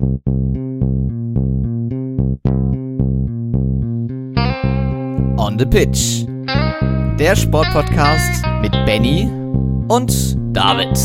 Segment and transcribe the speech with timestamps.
[0.00, 0.06] On
[5.58, 6.24] the Pitch.
[7.18, 9.28] Der Sportpodcast mit Benny
[9.88, 10.96] und David.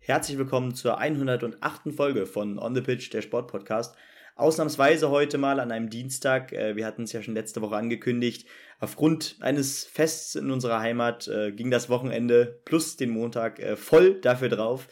[0.00, 1.94] Herzlich willkommen zur 108.
[1.96, 3.94] Folge von On the Pitch, der Sportpodcast.
[4.40, 6.52] Ausnahmsweise heute mal an einem Dienstag.
[6.52, 8.48] Äh, wir hatten es ja schon letzte Woche angekündigt.
[8.78, 14.20] Aufgrund eines Fests in unserer Heimat äh, ging das Wochenende plus den Montag äh, voll
[14.20, 14.88] dafür drauf.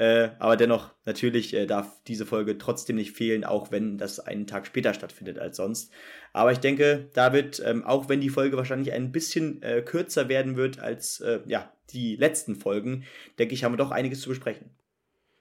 [0.00, 4.94] Aber dennoch, natürlich darf diese Folge trotzdem nicht fehlen, auch wenn das einen Tag später
[4.94, 5.92] stattfindet als sonst.
[6.32, 10.78] Aber ich denke, David, ähm, auch wenn die Folge wahrscheinlich ein bisschen kürzer werden wird
[10.78, 13.06] als ja, die letzten Folgen,
[13.40, 14.70] denke ich, haben wir doch einiges zu besprechen.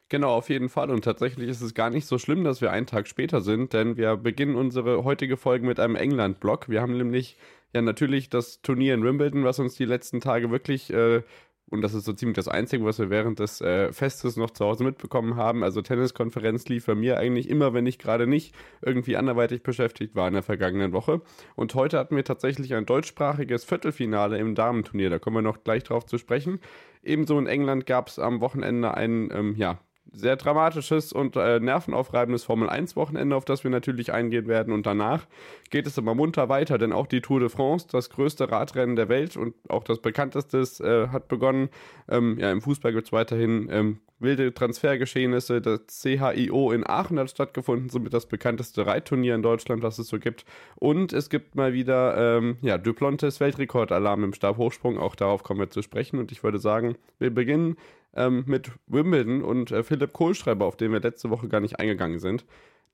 [0.09, 0.89] Genau, auf jeden Fall.
[0.89, 3.97] Und tatsächlich ist es gar nicht so schlimm, dass wir einen Tag später sind, denn
[3.97, 6.69] wir beginnen unsere heutige Folge mit einem England-Block.
[6.69, 7.37] Wir haben nämlich
[7.73, 11.23] ja natürlich das Turnier in Wimbledon, was uns die letzten Tage wirklich äh,
[11.69, 14.63] und das ist so ziemlich das Einzige, was wir während des äh, Festes noch zu
[14.63, 15.63] Hause mitbekommen haben.
[15.63, 20.29] Also Tenniskonferenz lief bei mir eigentlich immer, wenn ich gerade nicht irgendwie anderweitig beschäftigt war
[20.29, 21.21] in der vergangenen Woche.
[21.55, 25.09] Und heute hatten wir tatsächlich ein deutschsprachiges Viertelfinale im Damenturnier.
[25.09, 26.61] Da kommen wir noch gleich drauf zu sprechen.
[27.03, 29.79] Ebenso in England gab es am Wochenende ein ähm, ja,
[30.11, 34.73] sehr dramatisches und äh, nervenaufreibendes Formel-1-Wochenende, auf das wir natürlich eingehen werden.
[34.73, 35.25] Und danach
[35.69, 39.09] geht es immer munter weiter, denn auch die Tour de France, das größte Radrennen der
[39.09, 41.69] Welt und auch das bekannteste, äh, hat begonnen.
[42.09, 45.61] Ähm, ja, im Fußball gibt es weiterhin ähm, wilde Transfergeschehnisse.
[45.61, 50.19] Das CHIO in Aachen hat stattgefunden, somit das bekannteste Reitturnier in Deutschland, was es so
[50.19, 50.45] gibt.
[50.75, 54.97] Und es gibt mal wieder ähm, ja, Duplantis Weltrekordalarm im Stabhochsprung.
[54.97, 56.19] Auch darauf kommen wir zu sprechen.
[56.19, 57.77] Und ich würde sagen, wir beginnen
[58.13, 62.19] ähm, mit Wimbledon und äh, Philipp Kohlschreiber, auf den wir letzte Woche gar nicht eingegangen
[62.19, 62.45] sind.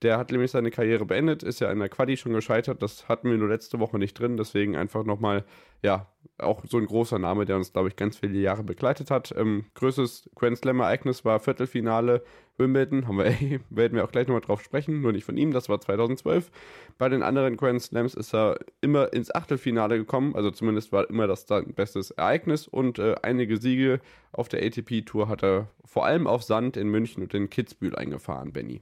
[0.04, 2.84] Der hat nämlich seine Karriere beendet, ist ja in der Quali schon gescheitert.
[2.84, 4.36] Das hatten wir nur letzte Woche nicht drin.
[4.36, 5.46] Deswegen einfach nochmal,
[5.82, 9.34] ja, auch so ein großer Name, der uns, glaube ich, ganz viele Jahre begleitet hat.
[9.38, 12.22] Ähm, größtes Grand Slam-Ereignis war Viertelfinale
[12.58, 13.08] Wimbledon.
[13.08, 15.00] Haben wir, werden wir auch gleich nochmal drauf sprechen.
[15.00, 16.52] Nur nicht von ihm, das war 2012.
[16.98, 20.36] Bei den anderen Grand Slams ist er immer ins Achtelfinale gekommen.
[20.36, 22.68] Also zumindest war immer das sein bestes Ereignis.
[22.68, 24.02] Und äh, einige Siege
[24.34, 28.52] auf der ATP-Tour hat er vor allem auf Sand in München und in Kitzbühel eingefahren,
[28.52, 28.82] Benny.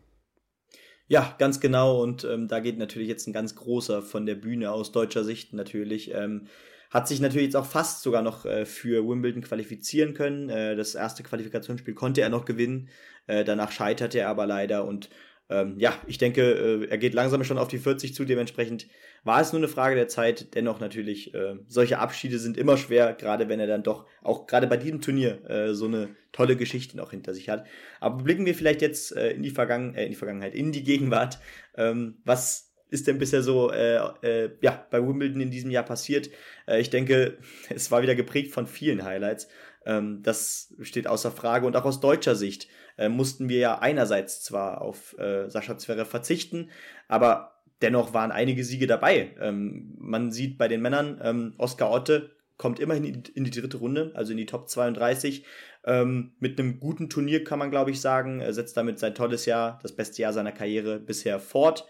[1.11, 2.01] Ja, ganz genau.
[2.01, 5.51] Und ähm, da geht natürlich jetzt ein ganz großer von der Bühne aus deutscher Sicht
[5.51, 6.13] natürlich.
[6.13, 6.47] Ähm,
[6.89, 10.47] hat sich natürlich jetzt auch fast sogar noch äh, für Wimbledon qualifizieren können.
[10.47, 12.87] Äh, das erste Qualifikationsspiel konnte er noch gewinnen.
[13.27, 14.85] Äh, danach scheiterte er aber leider.
[14.85, 15.09] Und
[15.51, 18.23] ähm, ja, ich denke, äh, er geht langsam schon auf die 40 zu.
[18.23, 18.87] Dementsprechend
[19.23, 20.55] war es nur eine Frage der Zeit.
[20.55, 24.67] Dennoch natürlich, äh, solche Abschiede sind immer schwer, gerade wenn er dann doch auch gerade
[24.67, 27.65] bei diesem Turnier äh, so eine tolle Geschichte noch hinter sich hat.
[27.99, 30.83] Aber blicken wir vielleicht jetzt äh, in, die Vergangen äh, in die Vergangenheit, in die
[30.83, 31.39] Gegenwart.
[31.75, 36.29] Ähm, was ist denn bisher so äh, äh, ja, bei Wimbledon in diesem Jahr passiert?
[36.65, 37.39] Äh, ich denke,
[37.69, 39.49] es war wieder geprägt von vielen Highlights.
[39.85, 41.65] Ähm, das steht außer Frage.
[41.65, 46.09] Und auch aus deutscher Sicht äh, mussten wir ja einerseits zwar auf äh, Sascha Zverev
[46.09, 46.69] verzichten,
[47.07, 49.31] aber dennoch waren einige Siege dabei.
[49.39, 54.11] Ähm, man sieht bei den Männern, ähm, Oskar Otte kommt immerhin in die, dritte Runde,
[54.13, 55.43] also in die Top 32.
[55.83, 58.39] Ähm, mit einem guten Turnier kann man, glaube ich, sagen.
[58.39, 61.87] Er setzt damit sein tolles Jahr, das beste Jahr seiner Karriere bisher fort.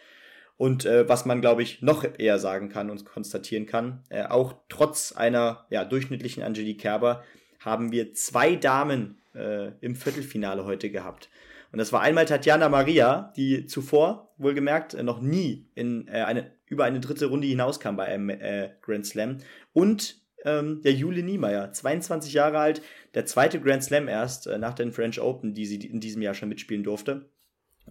[0.56, 4.54] Und äh, was man, glaube ich, noch eher sagen kann und konstatieren kann, äh, auch
[4.70, 7.24] trotz einer ja, durchschnittlichen Angelique Kerber
[7.62, 11.30] haben wir zwei Damen äh, im Viertelfinale heute gehabt.
[11.72, 16.84] Und das war einmal Tatjana Maria, die zuvor, wohlgemerkt, noch nie in äh, eine, über
[16.84, 19.38] eine dritte Runde hinauskam bei einem äh, Grand Slam.
[19.72, 22.82] Und ähm, der Jule Niemeyer, 22 Jahre alt,
[23.14, 26.34] der zweite Grand Slam erst äh, nach den French Open, die sie in diesem Jahr
[26.34, 27.30] schon mitspielen durfte.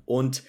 [0.04, 0.42] Und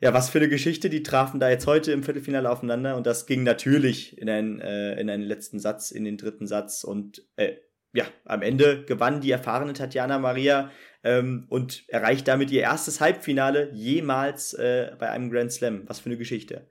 [0.00, 3.26] ja, was für eine Geschichte, die trafen da jetzt heute im Viertelfinale aufeinander und das
[3.26, 7.56] ging natürlich in einen, äh, in einen letzten Satz, in den dritten Satz und äh,
[7.92, 10.70] ja, am Ende gewann die erfahrene Tatjana Maria
[11.02, 15.82] ähm, und erreicht damit ihr erstes Halbfinale jemals äh, bei einem Grand Slam.
[15.86, 16.70] Was für eine Geschichte.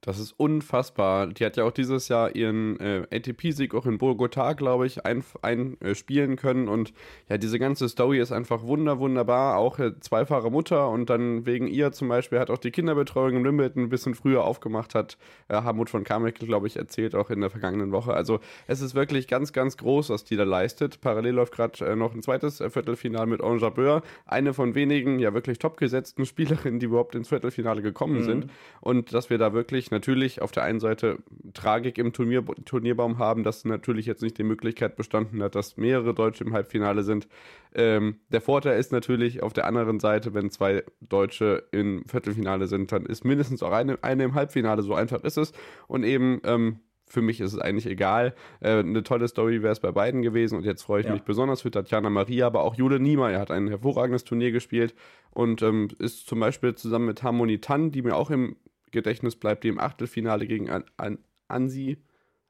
[0.00, 1.26] Das ist unfassbar.
[1.26, 6.30] Die hat ja auch dieses Jahr ihren äh, ATP-Sieg auch in Bogotá, glaube ich, einspielen
[6.30, 6.68] ein, äh, können.
[6.68, 6.92] Und
[7.28, 9.56] ja, diese ganze Story ist einfach wunder, wunderbar.
[9.56, 13.44] Auch äh, zweifache Mutter und dann wegen ihr zum Beispiel hat auch die Kinderbetreuung in
[13.44, 15.18] Wimbledon ein bisschen früher aufgemacht, hat
[15.48, 18.14] äh, Harmut von Carmichael, glaube ich, erzählt, auch in der vergangenen Woche.
[18.14, 18.38] Also
[18.68, 21.00] es ist wirklich ganz, ganz groß, was die da leistet.
[21.00, 25.18] Parallel läuft gerade äh, noch ein zweites äh, Viertelfinale mit Anne Jabeur, eine von wenigen
[25.18, 28.24] ja wirklich topgesetzten Spielerinnen, die überhaupt ins Viertelfinale gekommen mhm.
[28.24, 28.46] sind.
[28.80, 31.18] Und dass wir da wirklich natürlich auf der einen Seite
[31.54, 36.14] Tragik im Turnier, Turnierbaum haben, dass natürlich jetzt nicht die Möglichkeit bestanden hat, dass mehrere
[36.14, 37.28] Deutsche im Halbfinale sind.
[37.74, 42.92] Ähm, der Vorteil ist natürlich auf der anderen Seite, wenn zwei Deutsche im Viertelfinale sind,
[42.92, 45.52] dann ist mindestens auch eine, eine im Halbfinale, so einfach ist es.
[45.86, 48.34] Und eben ähm, für mich ist es eigentlich egal.
[48.60, 51.12] Äh, eine tolle Story wäre es bei beiden gewesen und jetzt freue ich ja.
[51.12, 54.94] mich besonders für Tatjana Maria, aber auch Jule Niemeyer hat ein hervorragendes Turnier gespielt
[55.30, 58.56] und ähm, ist zum Beispiel zusammen mit Harmonie Tan, die mir auch im
[58.90, 61.18] Gedächtnis bleibt, die im Achtelfinale gegen An An
[61.48, 61.98] Ansi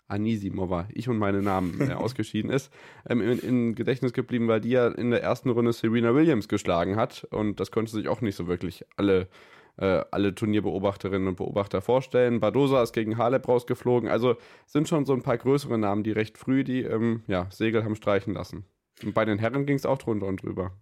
[0.09, 2.73] Anisimova, ich und meine Namen, äh, ausgeschieden ist,
[3.09, 6.97] ähm, in, in, Gedächtnis geblieben, weil die ja in der ersten Runde Serena Williams geschlagen
[6.97, 9.29] hat und das konnte sich auch nicht so wirklich alle,
[9.77, 12.41] äh, alle Turnierbeobachterinnen und Beobachter vorstellen.
[12.41, 14.37] Badosa ist gegen Halep rausgeflogen, also
[14.67, 17.95] sind schon so ein paar größere Namen, die recht früh die ähm, ja, Segel haben
[17.95, 18.65] streichen lassen.
[19.05, 20.73] Und bei den Herren ging es auch drunter und drüber.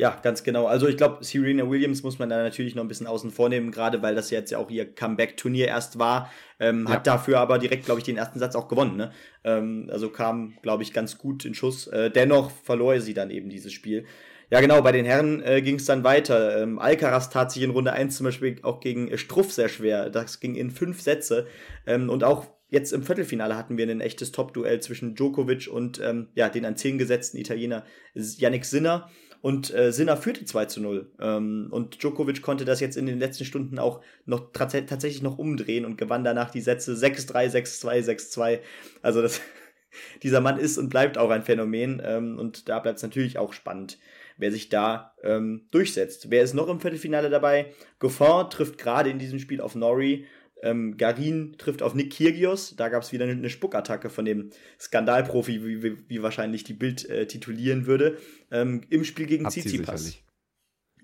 [0.00, 0.66] Ja, ganz genau.
[0.66, 3.70] Also ich glaube, Serena Williams muss man da natürlich noch ein bisschen außen vor nehmen,
[3.70, 6.32] gerade weil das jetzt ja auch ihr Comeback-Turnier erst war.
[6.58, 6.94] Ähm, ja.
[6.94, 8.96] Hat dafür aber direkt, glaube ich, den ersten Satz auch gewonnen.
[8.96, 9.12] Ne?
[9.44, 11.86] Ähm, also kam, glaube ich, ganz gut in Schuss.
[11.86, 14.06] Äh, dennoch verlor sie dann eben dieses Spiel.
[14.50, 16.62] Ja, genau, bei den Herren äh, ging es dann weiter.
[16.62, 20.08] Ähm, Alcaraz tat sich in Runde 1 zum Beispiel auch gegen äh, Struff sehr schwer.
[20.08, 21.46] Das ging in fünf Sätze.
[21.86, 26.28] Ähm, und auch jetzt im Viertelfinale hatten wir ein echtes Top-Duell zwischen Djokovic und ähm,
[26.34, 29.10] ja, den an 10 gesetzten Italiener Yannick Sinner.
[29.42, 31.10] Und äh, Sinner führte 2 zu 0.
[31.18, 35.84] Ähm, und Djokovic konnte das jetzt in den letzten Stunden auch noch tatsächlich noch umdrehen
[35.84, 38.58] und gewann danach die Sätze 6-3, 6-2, 6-2.
[39.02, 39.40] Also das,
[40.22, 42.02] dieser Mann ist und bleibt auch ein Phänomen.
[42.04, 43.98] Ähm, und da bleibt es natürlich auch spannend,
[44.36, 46.30] wer sich da ähm, durchsetzt.
[46.30, 47.72] Wer ist noch im Viertelfinale dabei?
[47.98, 50.26] Goffin trifft gerade in diesem Spiel auf Norrie
[50.62, 52.76] ähm, Garin trifft auf Nick Kyrgios.
[52.76, 57.08] Da gab es wieder eine, Spuckattacke von dem Skandalprofi, wie, wie, wie wahrscheinlich die Bild
[57.08, 58.18] äh, titulieren würde.
[58.50, 60.18] Ähm, Im Spiel gegen Hat Tsitsipas.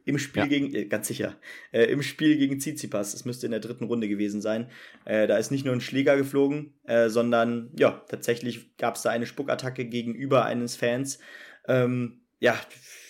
[0.05, 0.49] Im Spiel ja.
[0.49, 1.37] gegen, äh, ganz sicher,
[1.73, 4.71] äh, im Spiel gegen Tsitsipas, das müsste in der dritten Runde gewesen sein.
[5.05, 9.11] Äh, da ist nicht nur ein Schläger geflogen, äh, sondern ja, tatsächlich gab es da
[9.11, 11.19] eine Spuckattacke gegenüber eines Fans.
[11.67, 12.57] Ähm, ja,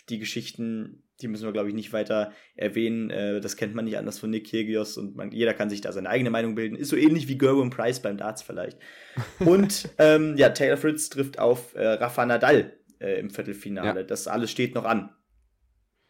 [0.09, 3.11] die Geschichten die müssen wir, glaube ich, nicht weiter erwähnen.
[3.11, 5.93] Äh, das kennt man nicht anders von Nick Kyrgios und man, jeder kann sich da
[5.93, 6.77] seine eigene Meinung bilden.
[6.77, 8.79] Ist so ähnlich wie Gerwin Price beim Darts vielleicht.
[9.41, 14.01] Und ähm, ja, Taylor Fritz trifft auf äh, Rafa Nadal äh, im Viertelfinale.
[14.01, 14.07] Ja.
[14.07, 15.11] Das alles steht noch an.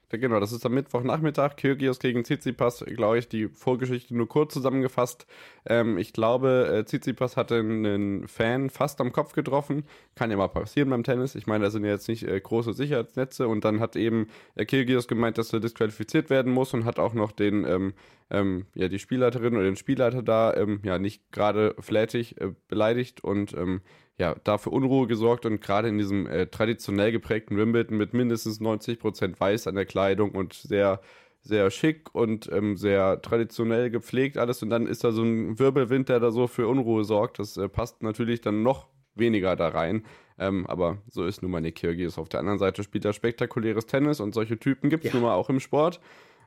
[0.08, 1.56] Genau, das ist am Mittwochnachmittag.
[1.56, 5.26] Kyrgios gegen Tsitsipas, glaube ich, die Vorgeschichte nur kurz zusammengefasst.
[5.66, 9.84] Ähm, ich glaube, äh, Tsitsipas hatte einen Fan fast am Kopf getroffen.
[10.14, 11.34] Kann ja mal passieren beim Tennis.
[11.34, 13.48] Ich meine, da sind ja jetzt nicht äh, große Sicherheitsnetze.
[13.48, 17.12] Und dann hat eben äh, Kyrgios gemeint, dass er disqualifiziert werden muss und hat auch
[17.12, 17.92] noch den, ähm,
[18.30, 23.24] ähm, ja, die Spielleiterin oder den Spielleiter da, ähm, ja, nicht gerade flätig äh, beleidigt
[23.24, 23.80] und ähm,
[24.18, 29.38] ja, dafür Unruhe gesorgt und gerade in diesem äh, traditionell geprägten Wimbledon mit mindestens 90%
[29.38, 31.00] Weiß an der Kleidung und sehr,
[31.42, 36.08] sehr schick und ähm, sehr traditionell gepflegt alles und dann ist da so ein Wirbelwind,
[36.08, 37.38] der da so für Unruhe sorgt.
[37.38, 40.04] Das äh, passt natürlich dann noch weniger da rein.
[40.38, 42.18] Ähm, aber so ist nun mal Nick Kyrgios.
[42.18, 45.18] Auf der anderen Seite spielt er spektakuläres Tennis und solche Typen gibt es ja.
[45.18, 46.00] nun mal auch im Sport.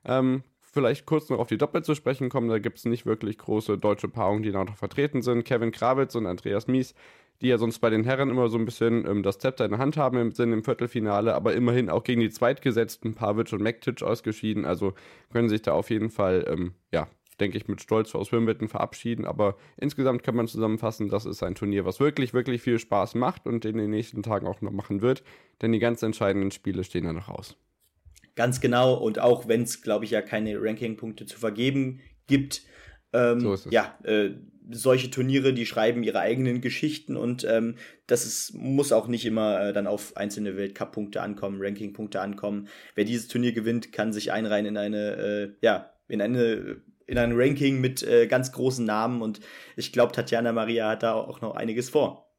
[0.06, 2.50] Ähm, vielleicht kurz noch auf die Doppel zu sprechen kommen.
[2.50, 5.44] Da gibt es nicht wirklich große deutsche Paarungen, die da noch vertreten sind.
[5.44, 6.94] Kevin Krawitz und Andreas Mies
[7.42, 9.80] die ja sonst bei den Herren immer so ein bisschen ähm, das Zepter in der
[9.80, 14.04] Hand haben im Sinne im Viertelfinale, aber immerhin auch gegen die Zweitgesetzten Pavic und Mektic
[14.04, 14.66] ausgeschieden.
[14.66, 14.94] Also
[15.32, 17.08] können sich da auf jeden Fall, ähm, ja,
[17.40, 19.26] denke ich, mit Stolz aus Wimbledon verabschieden.
[19.26, 23.48] Aber insgesamt kann man zusammenfassen, das ist ein Turnier, was wirklich, wirklich viel Spaß macht
[23.48, 25.24] und in den nächsten Tagen auch noch machen wird,
[25.62, 27.56] denn die ganz entscheidenden Spiele stehen ja noch aus.
[28.36, 32.62] Ganz genau, und auch wenn es, glaube ich, ja keine Ranking-Punkte zu vergeben gibt,
[33.14, 34.32] ähm, so ja, äh,
[34.72, 37.76] solche Turniere, die schreiben ihre eigenen Geschichten und ähm,
[38.08, 42.68] das ist, muss auch nicht immer äh, dann auf einzelne Weltcup-Punkte ankommen, Ranking-Punkte ankommen.
[42.96, 47.32] Wer dieses Turnier gewinnt, kann sich einreihen in eine, äh, ja, in eine in ein
[47.34, 49.40] Ranking mit äh, ganz großen Namen und
[49.76, 52.32] ich glaube, Tatjana Maria hat da auch noch einiges vor.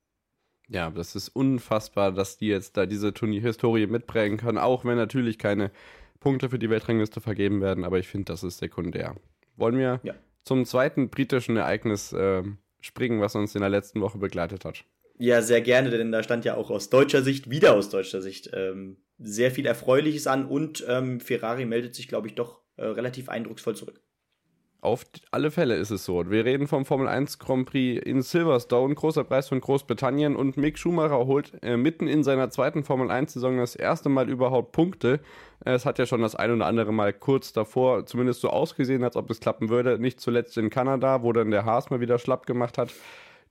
[0.68, 5.40] Ja, das ist unfassbar, dass die jetzt da diese Turnierhistorie mitprägen können, auch wenn natürlich
[5.40, 5.72] keine
[6.20, 9.16] Punkte für die Weltrangliste vergeben werden, aber ich finde, das ist sekundär.
[9.56, 10.14] Wollen wir ja
[10.50, 12.42] zum zweiten britischen Ereignis äh,
[12.80, 14.84] springen, was uns in der letzten Woche begleitet hat.
[15.16, 18.50] Ja, sehr gerne, denn da stand ja auch aus deutscher Sicht, wieder aus deutscher Sicht,
[18.52, 23.28] ähm, sehr viel Erfreuliches an und ähm, Ferrari meldet sich, glaube ich, doch äh, relativ
[23.28, 24.02] eindrucksvoll zurück.
[24.82, 26.30] Auf alle Fälle ist es so.
[26.30, 30.78] Wir reden vom Formel 1 Grand Prix in Silverstone, großer Preis von Großbritannien und Mick
[30.78, 35.20] Schumacher holt äh, mitten in seiner zweiten Formel 1 Saison das erste Mal überhaupt Punkte.
[35.66, 39.04] Äh, es hat ja schon das ein oder andere Mal kurz davor zumindest so ausgesehen,
[39.04, 39.98] als ob es klappen würde.
[39.98, 42.90] Nicht zuletzt in Kanada, wo dann der Haas mal wieder schlapp gemacht hat.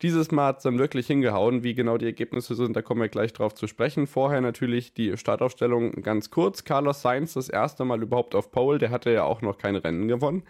[0.01, 1.62] Dieses Mal hat es dann wirklich hingehauen.
[1.62, 4.07] Wie genau die Ergebnisse sind, da kommen wir gleich drauf zu sprechen.
[4.07, 6.63] Vorher natürlich die Startaufstellung ganz kurz.
[6.63, 10.07] Carlos Sainz das erste Mal überhaupt auf Pole, der hatte ja auch noch kein Rennen
[10.07, 10.41] gewonnen.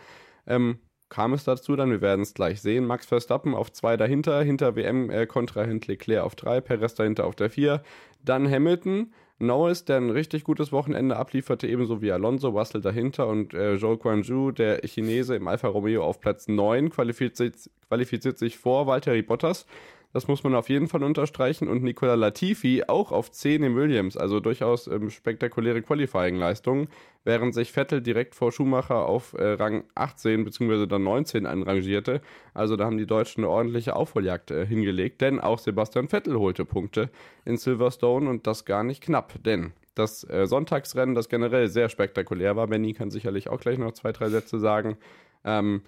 [0.49, 0.79] Ähm,
[1.09, 2.85] kam es dazu dann, wir werden es gleich sehen.
[2.85, 7.35] Max Verstappen auf zwei dahinter, hinter WM äh, Kontrahent Leclerc auf drei, Perez dahinter auf
[7.35, 7.81] der vier,
[8.23, 13.53] dann Hamilton, Norris, der ein richtig gutes Wochenende ablieferte, ebenso wie Alonso, Russell dahinter und
[13.53, 17.55] äh, Zhou Guanju, der Chinese im Alfa Romeo auf Platz 9, qualifiziert,
[17.87, 19.65] qualifiziert sich vor Valtteri Bottas.
[20.11, 21.67] Das muss man auf jeden Fall unterstreichen.
[21.67, 26.87] Und Nicola Latifi auch auf 10 im Williams, also durchaus ähm, spektakuläre Qualifying-Leistungen,
[27.23, 30.87] während sich Vettel direkt vor Schumacher auf äh, Rang 18 bzw.
[30.87, 32.21] dann 19 anrangierte.
[32.55, 36.65] Also da haben die Deutschen eine ordentliche Aufholjagd äh, hingelegt, denn auch Sebastian Vettel holte
[36.65, 37.09] Punkte
[37.45, 42.55] in Silverstone und das gar nicht knapp, denn das äh, Sonntagsrennen, das generell sehr spektakulär
[42.55, 44.97] war, Benny kann sicherlich auch gleich noch zwei, drei Sätze sagen,
[45.43, 45.81] ähm,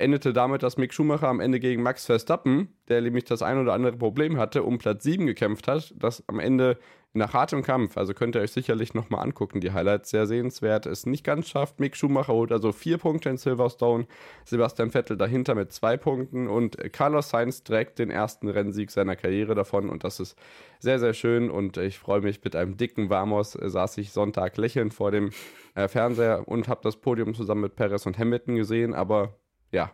[0.00, 3.72] endete damit, dass Mick Schumacher am Ende gegen Max Verstappen, der nämlich das ein oder
[3.74, 6.78] andere Problem hatte, um Platz 7 gekämpft hat, das am Ende
[7.12, 11.06] nach hartem Kampf, also könnt ihr euch sicherlich nochmal angucken, die Highlights sehr sehenswert, es
[11.06, 11.80] nicht ganz schafft.
[11.80, 14.06] Mick Schumacher holt also vier Punkte in Silverstone,
[14.44, 19.56] Sebastian Vettel dahinter mit zwei Punkten und Carlos Sainz trägt den ersten Rennsieg seiner Karriere
[19.56, 20.38] davon und das ist
[20.78, 24.94] sehr, sehr schön und ich freue mich mit einem dicken Vamos, saß ich Sonntag lächelnd
[24.94, 25.30] vor dem
[25.74, 29.34] äh, Fernseher und habe das Podium zusammen mit Perez und Hamilton gesehen, aber
[29.70, 29.92] ja,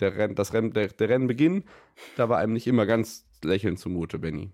[0.00, 1.64] der, Renn, das Renn, der, der Rennbeginn,
[2.16, 4.50] da war einem nicht immer ganz lächelnd zumute, Benny.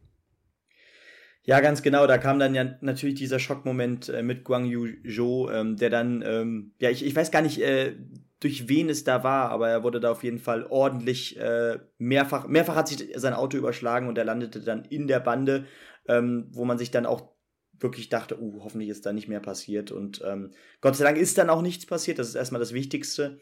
[1.46, 2.06] Ja, ganz genau.
[2.06, 6.22] Da kam dann ja natürlich dieser Schockmoment äh, mit Guang Yu Zhou, ähm, der dann,
[6.26, 7.96] ähm, ja, ich, ich weiß gar nicht, äh,
[8.40, 12.46] durch wen es da war, aber er wurde da auf jeden Fall ordentlich äh, mehrfach,
[12.48, 15.66] mehrfach hat sich sein Auto überschlagen und er landete dann in der Bande,
[16.08, 17.34] ähm, wo man sich dann auch
[17.78, 19.92] wirklich dachte, uh, hoffentlich ist da nicht mehr passiert.
[19.92, 22.18] Und ähm, Gott sei Dank ist dann auch nichts passiert.
[22.18, 23.40] Das ist erstmal das Wichtigste.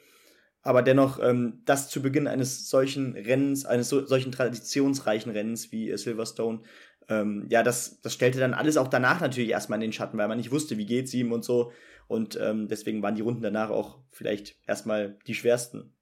[0.63, 5.91] Aber dennoch, ähm, das zu Beginn eines solchen Rennens, eines so, solchen traditionsreichen Rennens wie
[5.91, 6.61] äh, Silverstone,
[7.09, 10.29] ähm, ja, das, das stellte dann alles auch danach natürlich erstmal in den Schatten, weil
[10.29, 11.73] man nicht wusste, wie geht's ihm und so.
[12.07, 15.93] Und ähm, deswegen waren die Runden danach auch vielleicht erstmal die schwersten.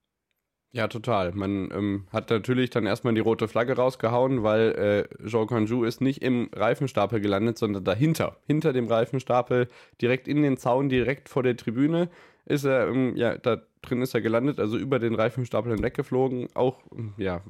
[0.73, 1.33] Ja, total.
[1.33, 6.01] Man ähm, hat natürlich dann erstmal die rote Flagge rausgehauen, weil äh, Jean Canjou ist
[6.01, 8.37] nicht im Reifenstapel gelandet, sondern dahinter.
[8.47, 9.69] Hinter dem Reifenstapel,
[10.01, 12.09] direkt in den Zaun, direkt vor der Tribüne
[12.45, 16.49] ist er, ähm, ja, da drin ist er gelandet, also über den Reifenstapel hinweggeflogen.
[16.55, 16.79] Auch,
[17.17, 17.43] ja,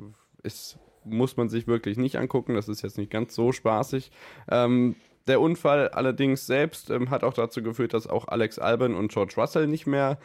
[0.42, 4.10] ist, muss man sich wirklich nicht angucken, das ist jetzt nicht ganz so spaßig.
[4.50, 4.96] Ähm,
[5.26, 9.34] der Unfall allerdings selbst ähm, hat auch dazu geführt, dass auch Alex Alban und George
[9.36, 10.18] Russell nicht mehr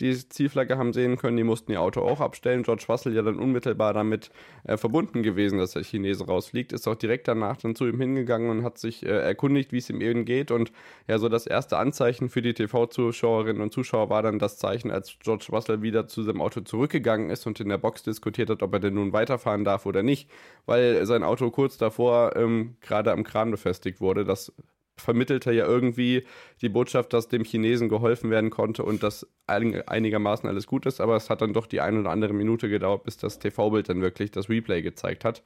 [0.00, 2.62] die Zielflagge haben sehen können, die mussten ihr Auto auch abstellen.
[2.62, 4.30] George Russell ja dann unmittelbar damit
[4.64, 8.50] äh, verbunden gewesen, dass der Chinese rausfliegt, ist auch direkt danach dann zu ihm hingegangen
[8.50, 10.50] und hat sich äh, erkundigt, wie es ihm eben geht.
[10.50, 10.72] Und
[11.06, 15.18] ja, so das erste Anzeichen für die TV-Zuschauerinnen und Zuschauer war dann das Zeichen, als
[15.20, 18.72] George Russell wieder zu seinem Auto zurückgegangen ist und in der Box diskutiert hat, ob
[18.72, 20.30] er denn nun weiterfahren darf oder nicht,
[20.66, 24.24] weil sein Auto kurz davor ähm, gerade am Kran befestigt wurde.
[24.24, 24.52] Das
[25.00, 26.24] vermittelte ja irgendwie
[26.60, 31.16] die Botschaft, dass dem Chinesen geholfen werden konnte und dass einigermaßen alles gut ist, aber
[31.16, 34.30] es hat dann doch die ein oder andere Minute gedauert, bis das TV-Bild dann wirklich
[34.30, 35.42] das Replay gezeigt hat.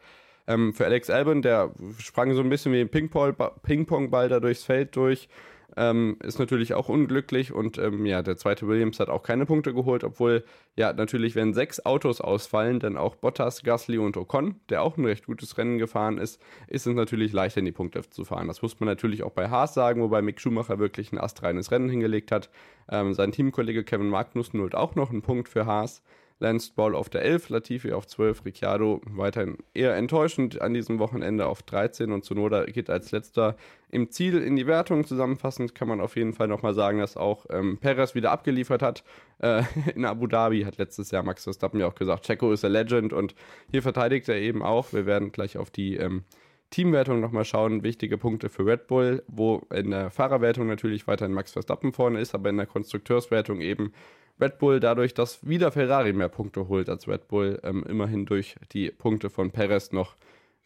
[0.46, 4.94] Ähm, für Alex Albon, der sprang so ein bisschen wie ein Ping-Pong-Ball da durchs Feld
[4.96, 5.28] durch,
[5.76, 9.74] ähm, ist natürlich auch unglücklich und ähm, ja, der zweite Williams hat auch keine Punkte
[9.74, 10.44] geholt, obwohl
[10.76, 15.04] ja natürlich, wenn sechs Autos ausfallen, dann auch Bottas, Gasly und Ocon, der auch ein
[15.04, 18.48] recht gutes Rennen gefahren ist, ist es natürlich leichter in die Punkte zu fahren.
[18.48, 21.88] Das muss man natürlich auch bei Haas sagen, wobei Mick Schumacher wirklich ein astreines Rennen
[21.88, 22.50] hingelegt hat.
[22.88, 26.02] Ähm, sein Teamkollege Kevin Magnussen holt auch noch einen Punkt für Haas.
[26.44, 31.46] Lance Ball auf der 11, Latifi auf 12, Ricciardo weiterhin eher enttäuschend an diesem Wochenende
[31.46, 33.56] auf 13 und Zunoda geht als letzter
[33.90, 35.06] im Ziel in die Wertung.
[35.06, 39.04] Zusammenfassend kann man auf jeden Fall nochmal sagen, dass auch ähm, Perez wieder abgeliefert hat.
[39.38, 39.62] Äh,
[39.94, 43.14] in Abu Dhabi hat letztes Jahr Max Verstappen ja auch gesagt, Checo ist a Legend
[43.14, 43.34] und
[43.70, 44.92] hier verteidigt er eben auch.
[44.92, 46.24] Wir werden gleich auf die ähm,
[46.68, 47.82] Teamwertung nochmal schauen.
[47.82, 52.34] Wichtige Punkte für Red Bull, wo in der Fahrerwertung natürlich weiterhin Max Verstappen vorne ist,
[52.34, 53.92] aber in der Konstrukteurswertung eben
[54.40, 58.56] Red Bull dadurch, dass wieder Ferrari mehr Punkte holt als Red Bull, ähm, immerhin durch
[58.72, 60.16] die Punkte von Perez noch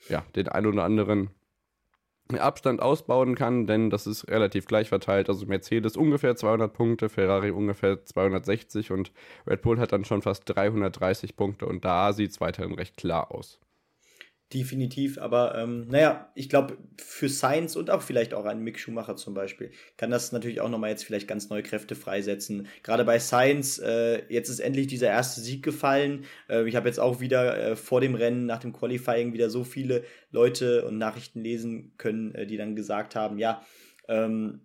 [0.08, 1.30] ja, den ein oder anderen
[2.36, 5.28] Abstand ausbauen kann, denn das ist relativ gleich verteilt.
[5.30, 9.12] Also Mercedes ungefähr 200 Punkte, Ferrari ungefähr 260 und
[9.46, 13.32] Red Bull hat dann schon fast 330 Punkte und da sieht es weiterhin recht klar
[13.32, 13.58] aus.
[14.54, 19.14] Definitiv, aber ähm, naja, ich glaube, für Science und auch vielleicht auch einen Mick Schumacher
[19.14, 22.66] zum Beispiel kann das natürlich auch nochmal jetzt vielleicht ganz neue Kräfte freisetzen.
[22.82, 26.24] Gerade bei Science, äh, jetzt ist endlich dieser erste Sieg gefallen.
[26.48, 29.64] Äh, ich habe jetzt auch wieder äh, vor dem Rennen, nach dem Qualifying, wieder so
[29.64, 33.62] viele Leute und Nachrichten lesen können, äh, die dann gesagt haben, ja,
[34.08, 34.62] ähm,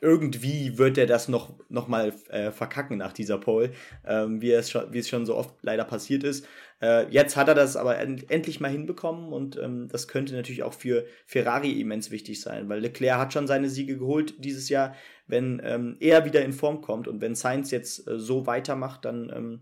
[0.00, 3.72] irgendwie wird er das noch, noch mal äh, verkacken nach dieser Pole,
[4.06, 6.46] ähm, wie, es schon, wie es schon so oft leider passiert ist.
[6.82, 10.62] Äh, jetzt hat er das aber end endlich mal hinbekommen und ähm, das könnte natürlich
[10.62, 14.94] auch für Ferrari immens wichtig sein, weil Leclerc hat schon seine Siege geholt dieses Jahr.
[15.26, 19.32] Wenn ähm, er wieder in Form kommt und wenn Sainz jetzt äh, so weitermacht, dann
[19.34, 19.60] ähm,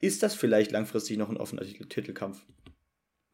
[0.00, 2.44] ist das vielleicht langfristig noch ein offener Titelkampf.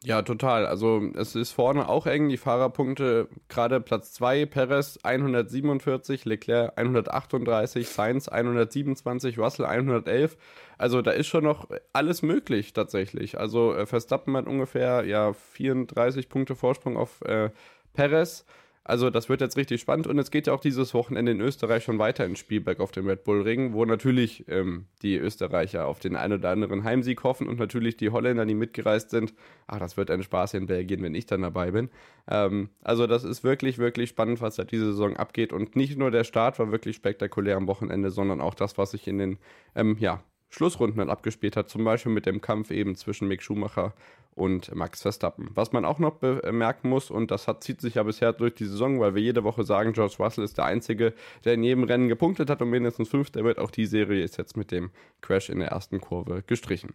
[0.04, 0.66] Ja, total.
[0.66, 7.88] Also es ist vorne auch eng, die Fahrerpunkte, gerade Platz 2, Perez 147, Leclerc 138,
[7.88, 10.36] Sainz 127, Russell 111.
[10.78, 13.38] Also da ist schon noch alles möglich tatsächlich.
[13.40, 17.50] Also äh, Verstappen hat ungefähr ja 34 Punkte Vorsprung auf äh,
[17.94, 18.44] Perez.
[18.88, 21.82] Also das wird jetzt richtig spannend und es geht ja auch dieses Wochenende in Österreich
[21.82, 25.98] schon weiter in Spielberg auf dem Red Bull Ring, wo natürlich ähm, die Österreicher auf
[25.98, 29.34] den einen oder anderen Heimsieg hoffen und natürlich die Holländer, die mitgereist sind.
[29.66, 31.90] Ach, das wird ein Spaß in Belgien, wenn ich dann dabei bin.
[32.28, 36.12] Ähm, also das ist wirklich, wirklich spannend, was da diese Saison abgeht und nicht nur
[36.12, 39.38] der Start war wirklich spektakulär am Wochenende, sondern auch das, was sich in den
[39.74, 40.22] ähm, ja,
[40.56, 43.94] Schlussrunden dann abgespielt hat, zum Beispiel mit dem Kampf eben zwischen Mick Schumacher
[44.34, 45.50] und Max Verstappen.
[45.54, 48.64] Was man auch noch bemerken muss, und das hat, zieht sich ja bisher durch die
[48.64, 52.08] Saison, weil wir jede Woche sagen, George Russell ist der Einzige, der in jedem Rennen
[52.08, 55.48] gepunktet hat und mindestens fünf, der wird auch die Serie ist jetzt mit dem Crash
[55.48, 56.94] in der ersten Kurve gestrichen.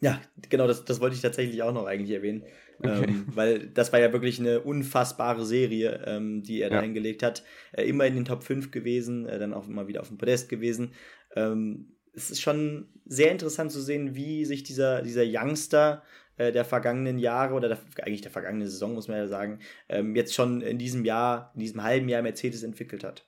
[0.00, 0.20] Ja,
[0.50, 2.42] genau, das, das wollte ich tatsächlich auch noch eigentlich erwähnen.
[2.80, 3.04] Okay.
[3.08, 6.76] Ähm, weil das war ja wirklich eine unfassbare Serie, ähm, die er ja.
[6.76, 7.44] da hingelegt hat.
[7.70, 10.48] Äh, immer in den Top 5 gewesen, äh, dann auch immer wieder auf dem Podest
[10.48, 10.92] gewesen.
[11.36, 16.02] Ähm, es ist schon sehr interessant zu sehen, wie sich dieser, dieser Youngster
[16.36, 20.14] äh, der vergangenen Jahre oder der, eigentlich der vergangenen Saison, muss man ja sagen, ähm,
[20.14, 23.26] jetzt schon in diesem Jahr, in diesem halben Jahr Mercedes entwickelt hat.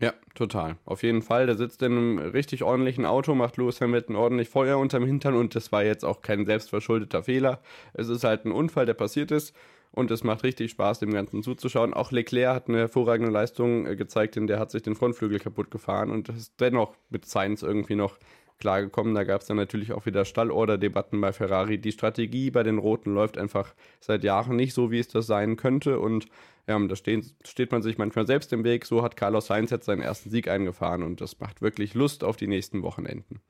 [0.00, 0.76] Ja, total.
[0.86, 1.46] Auf jeden Fall.
[1.46, 5.54] Der sitzt in einem richtig ordentlichen Auto, macht Lewis Hamilton ordentlich Feuer unterm Hintern und
[5.54, 7.60] das war jetzt auch kein selbstverschuldeter Fehler.
[7.92, 9.54] Es ist halt ein Unfall, der passiert ist
[9.92, 11.94] und es macht richtig Spaß, dem Ganzen zuzuschauen.
[11.94, 15.70] Auch Leclerc hat eine hervorragende Leistung äh, gezeigt, denn der hat sich den Frontflügel kaputt
[15.70, 18.18] gefahren und ist dennoch mit Science irgendwie noch
[18.58, 19.14] klargekommen.
[19.14, 21.78] Da gab es dann natürlich auch wieder Stallorder-Debatten bei Ferrari.
[21.78, 25.56] Die Strategie bei den Roten läuft einfach seit Jahren nicht so, wie es das sein
[25.56, 26.26] könnte und
[26.68, 28.86] ja, da stehen, steht man sich manchmal selbst im Weg.
[28.86, 32.36] So hat Carlos Sainz jetzt seinen ersten Sieg eingefahren und das macht wirklich Lust auf
[32.36, 33.40] die nächsten Wochenenden.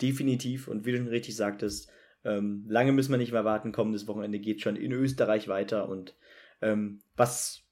[0.00, 1.90] Definitiv und wie du schon richtig sagtest,
[2.26, 3.72] ähm, lange müssen wir nicht mehr warten.
[3.72, 6.14] Kommendes Wochenende geht schon in Österreich weiter und
[6.60, 7.62] ähm, was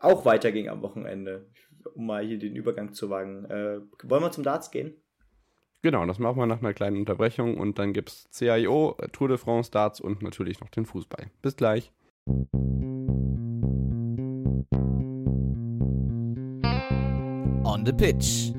[0.00, 1.46] auch weiterging am Wochenende,
[1.94, 3.44] um mal hier den Übergang zu wagen.
[3.46, 4.94] Äh, wollen wir zum Darts gehen?
[5.82, 9.36] Genau, das machen wir nach einer kleinen Unterbrechung und dann gibt es CIO, Tour de
[9.38, 11.30] France, Darts und natürlich noch den Fußball.
[11.42, 11.92] Bis gleich.
[17.64, 18.52] On the Pitch.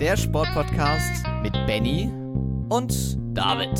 [0.00, 2.10] Der Sportpodcast mit Benny
[2.70, 3.78] und David.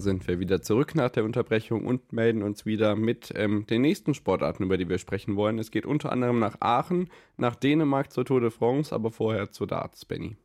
[0.00, 4.14] Sind wir wieder zurück nach der Unterbrechung und melden uns wieder mit ähm, den nächsten
[4.14, 5.58] Sportarten, über die wir sprechen wollen.
[5.58, 9.66] Es geht unter anderem nach Aachen, nach Dänemark zur Tour de France, aber vorher zu
[9.66, 10.36] Darts, Benny.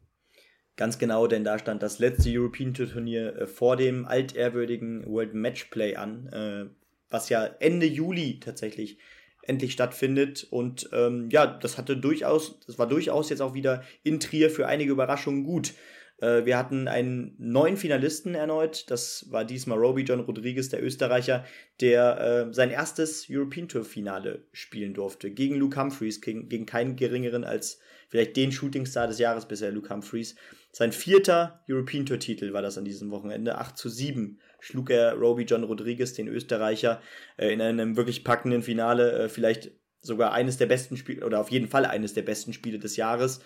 [0.78, 5.34] Ganz genau, denn da stand das letzte European Tour Turnier äh, vor dem altehrwürdigen World
[5.34, 6.66] Matchplay an, äh,
[7.10, 9.00] was ja Ende Juli tatsächlich
[9.42, 10.46] endlich stattfindet.
[10.50, 14.68] Und ähm, ja, das hatte durchaus, das war durchaus jetzt auch wieder in Trier für
[14.68, 15.74] einige Überraschungen gut.
[16.20, 18.90] Äh, wir hatten einen neuen Finalisten erneut.
[18.90, 21.46] Das war diesmal Roby John Rodriguez, der Österreicher,
[21.82, 25.32] der äh, sein erstes European Tour Finale spielen durfte.
[25.32, 29.90] Gegen Luke Humphreys, gegen, gegen keinen geringeren als vielleicht den Shootingstar des Jahres bisher, Luke
[29.90, 30.36] Humphreys.
[30.72, 33.58] Sein vierter European Tour Titel war das an diesem Wochenende.
[33.58, 37.02] 8 zu 7 schlug er Roby John Rodriguez, den Österreicher,
[37.38, 39.12] äh, in einem wirklich packenden Finale.
[39.12, 42.80] Äh, vielleicht sogar eines der besten Spiele, oder auf jeden Fall eines der besten Spiele
[42.80, 43.42] des Jahres.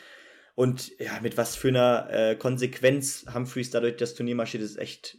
[0.55, 5.17] Und ja, mit was für einer äh, Konsequenz Humphreys dadurch das Turnier marschiert, ist echt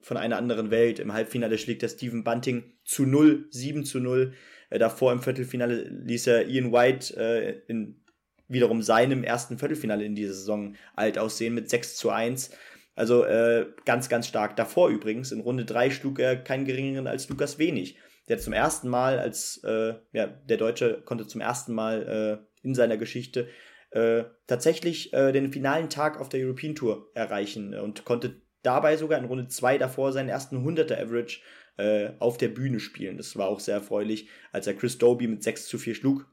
[0.00, 0.98] von einer anderen Welt.
[0.98, 4.32] Im Halbfinale schlägt er Stephen Bunting zu 0, 7 zu 0.
[4.70, 8.00] Äh, davor im Viertelfinale ließ er Ian White äh, in
[8.48, 12.50] wiederum seinem ersten Viertelfinale in dieser Saison alt aussehen mit 6 zu 1.
[12.96, 14.56] Also äh, ganz, ganz stark.
[14.56, 17.96] Davor übrigens, in Runde 3 schlug er keinen geringeren als Lukas Wenig.
[18.28, 22.74] Der zum ersten Mal als, äh, ja, der Deutsche konnte zum ersten Mal äh, in
[22.74, 23.48] seiner Geschichte
[23.90, 29.18] äh, tatsächlich äh, den finalen Tag auf der European Tour erreichen und konnte dabei sogar
[29.18, 31.40] in Runde 2 davor seinen ersten 100er Average
[31.76, 33.16] äh, auf der Bühne spielen.
[33.16, 36.26] Das war auch sehr erfreulich, als er Chris Doby mit 6 zu 4 schlug.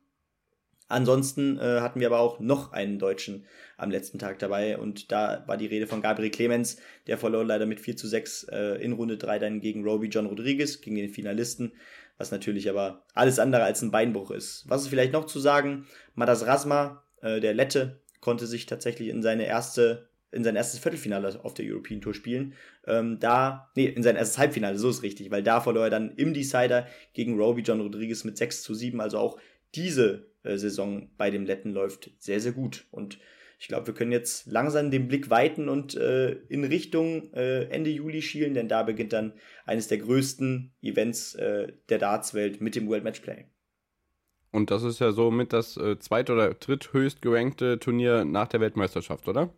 [0.90, 5.44] Ansonsten äh, hatten wir aber auch noch einen Deutschen am letzten Tag dabei und da
[5.46, 8.94] war die Rede von Gabriel Clemens, der verlor leider mit 4 zu 6 äh, in
[8.94, 11.74] Runde 3 dann gegen Roby John Rodriguez, gegen den Finalisten,
[12.18, 14.64] was natürlich aber alles andere als ein Beinbruch ist.
[14.68, 15.88] Was ist vielleicht noch zu sagen?
[16.16, 21.40] Madas Rasma äh, der Lette konnte sich tatsächlich in seine erste in sein erstes Viertelfinale
[21.44, 22.54] auf der European Tour spielen.
[22.86, 26.16] Ähm, da, nee, in sein erstes Halbfinale, so ist richtig, weil da verlor er dann
[26.18, 29.00] im Decider gegen Roby John Rodriguez mit 6 zu 7.
[29.00, 29.40] Also auch
[29.74, 32.86] diese äh, Saison bei dem Letten läuft sehr, sehr gut.
[32.92, 33.20] Und
[33.60, 37.90] ich glaube, wir können jetzt langsam den Blick weiten und äh, in Richtung äh, Ende
[37.90, 39.34] Juli schielen, denn da beginnt dann
[39.66, 43.46] eines der größten Events äh, der Dartswelt mit dem World Matchplay.
[44.52, 49.28] Und das ist ja somit das äh, zweit- oder dritthöchst gerankte Turnier nach der Weltmeisterschaft,
[49.28, 49.50] oder?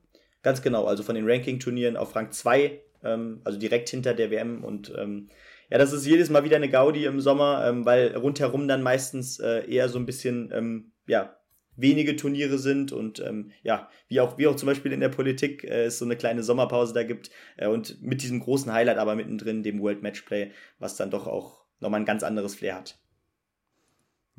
[0.41, 4.63] Ganz genau, also von den Ranking-Turnieren auf Rang 2, ähm, also direkt hinter der WM.
[4.63, 5.29] Und ähm,
[5.69, 9.39] ja, das ist jedes Mal wieder eine Gaudi im Sommer, ähm, weil rundherum dann meistens
[9.39, 11.35] äh, eher so ein bisschen, ähm, ja,
[11.75, 15.63] wenige Turniere sind und ähm, ja, wie auch, wie auch zum Beispiel in der Politik
[15.63, 19.15] äh, es so eine kleine Sommerpause da gibt äh, und mit diesem großen Highlight aber
[19.15, 22.99] mittendrin, dem World Matchplay, was dann doch auch nochmal ein ganz anderes Flair hat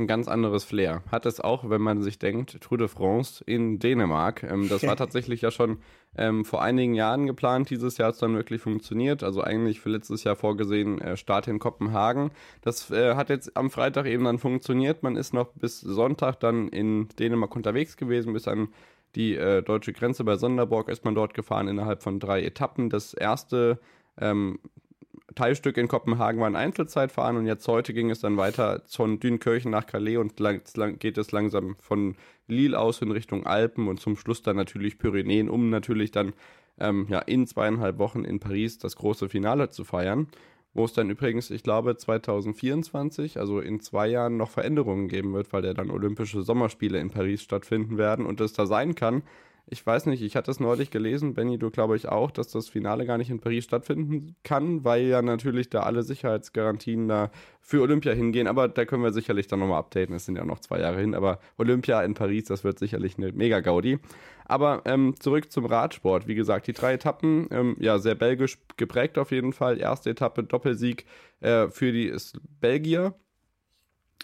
[0.00, 1.02] ein ganz anderes Flair.
[1.12, 4.42] Hat es auch, wenn man sich denkt, Tour de France in Dänemark.
[4.42, 5.78] Ähm, das war tatsächlich ja schon
[6.16, 7.70] ähm, vor einigen Jahren geplant.
[7.70, 9.22] Dieses Jahr hat es dann wirklich funktioniert.
[9.22, 12.30] Also eigentlich für letztes Jahr vorgesehen, äh, Start in Kopenhagen.
[12.62, 15.02] Das äh, hat jetzt am Freitag eben dann funktioniert.
[15.02, 18.68] Man ist noch bis Sonntag dann in Dänemark unterwegs gewesen, bis an
[19.14, 22.90] die äh, deutsche Grenze bei Sonderborg ist man dort gefahren innerhalb von drei Etappen.
[22.90, 23.80] Das erste
[24.18, 24.60] ähm,
[25.40, 29.70] Teilstück in Kopenhagen war ein Einzelzeitfahren und jetzt heute ging es dann weiter von Dünkirchen
[29.70, 34.00] nach Calais und lang, lang geht es langsam von Lille aus in Richtung Alpen und
[34.00, 36.34] zum Schluss dann natürlich Pyrenäen, um natürlich dann
[36.78, 40.26] ähm, ja, in zweieinhalb Wochen in Paris das große Finale zu feiern,
[40.74, 45.54] wo es dann übrigens, ich glaube, 2024, also in zwei Jahren noch Veränderungen geben wird,
[45.54, 49.22] weil ja dann Olympische Sommerspiele in Paris stattfinden werden und es da sein kann,
[49.66, 52.68] ich weiß nicht, ich hatte es neulich gelesen, Benny, du glaube ich auch, dass das
[52.68, 57.82] Finale gar nicht in Paris stattfinden kann, weil ja natürlich da alle Sicherheitsgarantien da für
[57.82, 60.80] Olympia hingehen, aber da können wir sicherlich dann nochmal updaten, es sind ja noch zwei
[60.80, 63.98] Jahre hin, aber Olympia in Paris, das wird sicherlich eine Mega-Gaudi.
[64.46, 69.16] Aber ähm, zurück zum Radsport, wie gesagt, die drei Etappen, ähm, ja, sehr belgisch geprägt
[69.16, 69.78] auf jeden Fall.
[69.78, 71.04] Erste Etappe Doppelsieg
[71.40, 72.12] äh, für die
[72.60, 73.14] Belgier,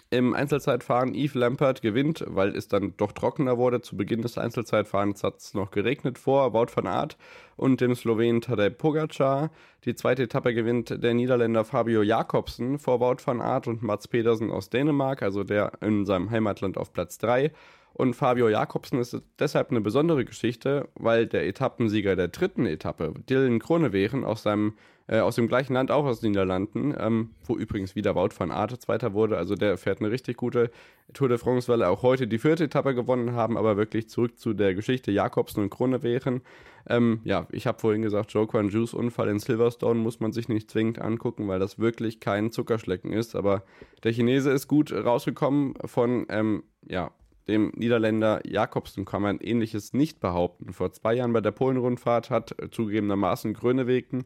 [0.09, 3.81] im Einzelzeitfahren Yves Lampert gewinnt, weil es dann doch trockener wurde.
[3.81, 7.17] Zu Beginn des Einzelzeitfahrens hat es noch geregnet vor Wout van Aert
[7.57, 9.51] und dem Slowenen Tadej Pogacar.
[9.85, 14.51] Die zweite Etappe gewinnt der Niederländer Fabio Jakobsen vor Wout van Aert und Mats Pedersen
[14.51, 17.51] aus Dänemark, also der in seinem Heimatland auf Platz 3.
[17.97, 23.57] Und Fabio Jakobsen ist deshalb eine besondere Geschichte, weil der Etappensieger der dritten Etappe, Dylan
[23.57, 28.13] Kronewegen, aus äh, aus dem gleichen Land, auch aus den Niederlanden, ähm, wo übrigens wieder
[28.13, 29.37] Wout van Aert Zweiter wurde.
[29.37, 30.69] Also der fährt eine richtig gute
[31.13, 34.37] Tour de France, weil er auch heute die vierte Etappe gewonnen haben, aber wirklich zurück
[34.37, 36.41] zu der Geschichte Jakobsen und Krone wären.
[36.87, 40.49] Ähm, ja, ich habe vorhin gesagt, Joe Quan Juice Unfall in Silverstone muss man sich
[40.49, 43.35] nicht zwingend angucken, weil das wirklich kein Zuckerschlecken ist.
[43.35, 43.63] Aber
[44.03, 47.11] der Chinese ist gut rausgekommen von, ähm, ja,
[47.47, 50.73] dem Niederländer Jakobsen kann man ähnliches nicht behaupten.
[50.73, 54.25] Vor zwei Jahren bei der Polenrundfahrt hat zugegebenermaßen Grönewegen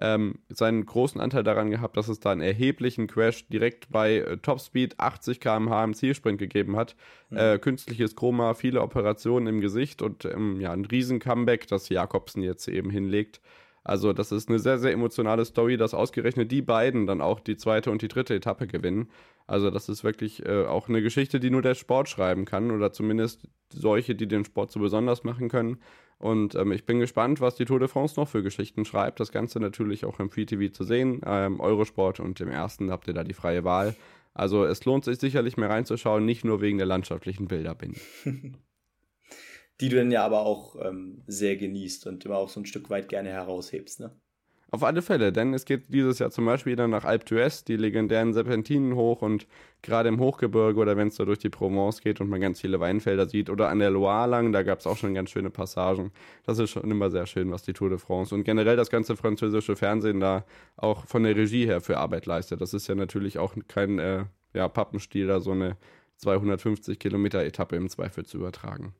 [0.00, 4.38] ähm, seinen großen Anteil daran gehabt, dass es da einen erheblichen Crash direkt bei äh,
[4.38, 6.96] Topspeed 80 km/h im Zielsprint gegeben hat.
[7.30, 7.36] Mhm.
[7.36, 12.42] Äh, künstliches Chroma, viele Operationen im Gesicht und ähm, ja, ein riesen Comeback, das Jakobsen
[12.42, 13.40] jetzt eben hinlegt.
[13.84, 17.56] Also das ist eine sehr, sehr emotionale Story, dass ausgerechnet die beiden dann auch die
[17.56, 19.10] zweite und die dritte Etappe gewinnen.
[19.46, 22.92] Also das ist wirklich äh, auch eine Geschichte, die nur der Sport schreiben kann oder
[22.92, 25.78] zumindest solche, die den Sport so besonders machen können.
[26.18, 29.18] Und ähm, ich bin gespannt, was die Tour de France noch für Geschichten schreibt.
[29.18, 31.20] Das Ganze natürlich auch im Free TV zu sehen.
[31.26, 33.96] Ähm, Eurosport und im ersten habt ihr da die freie Wahl.
[34.32, 37.96] Also es lohnt sich sicherlich mehr reinzuschauen, nicht nur wegen der landschaftlichen Bilder bin.
[39.80, 42.88] die du dann ja aber auch ähm, sehr genießt und immer auch so ein Stück
[42.88, 44.16] weit gerne heraushebst, ne?
[44.74, 47.76] Auf alle Fälle, denn es geht dieses Jahr zum Beispiel wieder nach Alpe d'Huez, die
[47.76, 49.46] legendären Serpentinen hoch und
[49.82, 52.80] gerade im Hochgebirge oder wenn es da durch die Provence geht und man ganz viele
[52.80, 56.10] Weinfelder sieht oder an der Loire lang, da gab es auch schon ganz schöne Passagen.
[56.46, 59.14] Das ist schon immer sehr schön, was die Tour de France und generell das ganze
[59.14, 60.46] französische Fernsehen da
[60.78, 62.62] auch von der Regie her für Arbeit leistet.
[62.62, 65.76] Das ist ja natürlich auch kein äh, ja, Pappenstiel, da so eine
[66.16, 68.94] 250 Kilometer Etappe im Zweifel zu übertragen.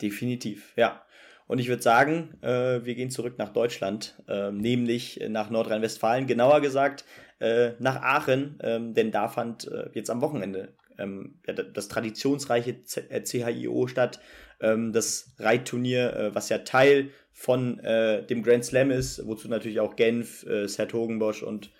[0.00, 1.02] Definitiv, ja.
[1.48, 6.60] Und ich würde sagen, äh, wir gehen zurück nach Deutschland, äh, nämlich nach Nordrhein-Westfalen, genauer
[6.60, 7.04] gesagt
[7.40, 11.40] äh, nach Aachen, ähm, denn da fand äh, jetzt am Wochenende ähm,
[11.72, 14.20] das traditionsreiche CHIO äh, statt,
[14.60, 19.94] ähm, das Reitturnier, äh, was ja Teil von dem Grand Slam ist, wozu natürlich auch
[19.94, 21.70] Genf, äh, Sertogenbosch und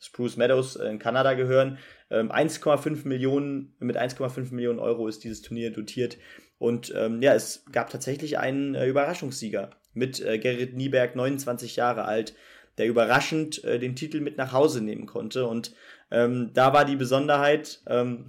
[0.00, 1.76] Spruce Meadows in Kanada gehören.
[2.08, 6.16] Ähm, 1,5 Millionen, mit 1,5 Millionen Euro ist dieses Turnier dotiert.
[6.58, 12.04] Und ähm, ja, es gab tatsächlich einen äh, Überraschungssieger mit äh, Gerrit Nieberg, 29 Jahre
[12.04, 12.34] alt,
[12.78, 15.46] der überraschend äh, den Titel mit nach Hause nehmen konnte.
[15.46, 15.74] Und
[16.10, 18.26] ähm, da war die Besonderheit, ähm,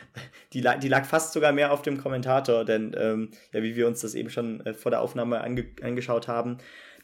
[0.52, 3.86] die, lag, die lag fast sogar mehr auf dem Kommentator, denn ähm, ja, wie wir
[3.86, 6.58] uns das eben schon äh, vor der Aufnahme ange angeschaut haben,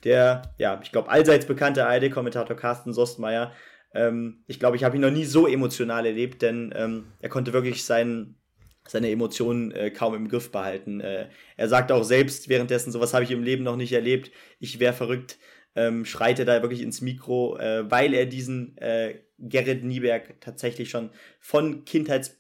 [0.04, 3.52] der, ja, ich glaube, allseits bekannte ARD-Kommentator Carsten Sostmeier,
[3.94, 7.52] ähm, ich glaube, ich habe ihn noch nie so emotional erlebt, denn ähm, er konnte
[7.52, 8.36] wirklich seinen
[8.86, 11.00] seine Emotionen äh, kaum im Griff behalten.
[11.00, 14.78] Äh, er sagt auch selbst währenddessen, sowas habe ich im Leben noch nicht erlebt, ich
[14.80, 15.38] wäre verrückt,
[15.74, 20.90] ähm, schreit er da wirklich ins Mikro, äh, weil er diesen äh, Gerrit Nieberg tatsächlich
[20.90, 22.36] schon von Kindheits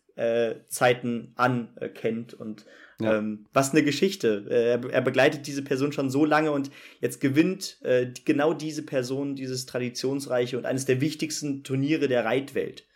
[0.68, 2.66] Zeiten an äh, kennt und
[3.00, 3.18] ja.
[3.18, 4.46] ähm, was eine Geschichte.
[4.48, 8.84] Äh, er, er, begleitet diese Person schon so lange und jetzt gewinnt äh, genau diese
[8.84, 12.86] Person dieses traditionsreiche und eines der wichtigsten Turniere der Reitwelt.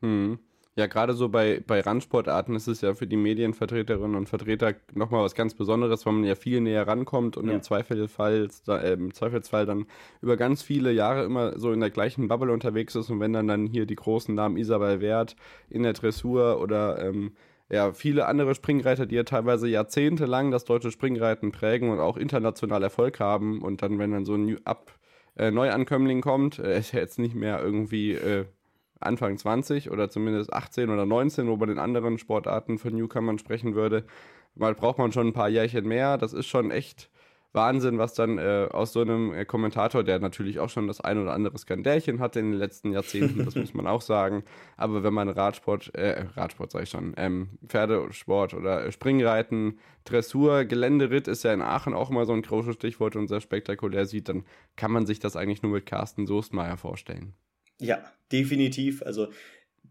[0.00, 0.38] Hm.
[0.78, 5.24] Ja, gerade so bei, bei Randsportarten ist es ja für die Medienvertreterinnen und Vertreter nochmal
[5.24, 7.54] was ganz Besonderes, weil man ja viel näher rankommt und ja.
[7.54, 9.86] im, Zweifelsfall, äh, im Zweifelsfall dann
[10.22, 13.48] über ganz viele Jahre immer so in der gleichen Bubble unterwegs ist und wenn dann,
[13.48, 15.34] dann hier die großen Namen Isabel Wert
[15.68, 17.32] in der Dressur oder ähm,
[17.68, 22.84] ja, viele andere Springreiter, die ja teilweise jahrzehntelang das deutsche Springreiten prägen und auch international
[22.84, 24.96] Erfolg haben und dann, wenn dann so ein New Up,
[25.34, 28.44] äh, Neuankömmling kommt, äh, ist ja jetzt nicht mehr irgendwie äh,
[29.00, 33.74] Anfang 20 oder zumindest 18 oder 19, wo bei den anderen Sportarten von Newcomern sprechen
[33.74, 34.04] würde,
[34.54, 36.18] mal braucht man schon ein paar Jährchen mehr.
[36.18, 37.10] Das ist schon echt
[37.52, 41.18] Wahnsinn, was dann äh, aus so einem äh, Kommentator, der natürlich auch schon das ein
[41.18, 44.44] oder andere Skandälchen hatte in den letzten Jahrzehnten, das muss man auch sagen.
[44.76, 50.66] Aber wenn man Radsport, äh, Radsport sag ich schon, ähm, Pferdesport oder äh, Springreiten, Dressur,
[50.66, 54.28] Geländeritt ist ja in Aachen auch immer so ein großes Stichwort und sehr spektakulär sieht,
[54.28, 54.44] dann
[54.76, 57.34] kann man sich das eigentlich nur mit Carsten Soestmeier vorstellen.
[57.80, 59.02] Ja, definitiv.
[59.02, 59.28] Also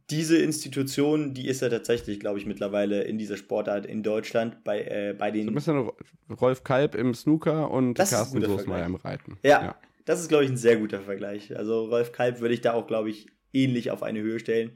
[0.09, 4.81] diese Institution, die ist ja tatsächlich, glaube ich, mittlerweile in dieser Sportart in Deutschland bei,
[4.83, 5.45] äh, bei den.
[5.45, 5.91] So ein bisschen
[6.39, 9.37] Rolf Kalb im Snooker und Carsten Großmeier im Reiten.
[9.43, 11.55] Ja, ja, das ist, glaube ich, ein sehr guter Vergleich.
[11.57, 14.71] Also Rolf Kalb würde ich da auch, glaube ich, ähnlich auf eine Höhe stellen.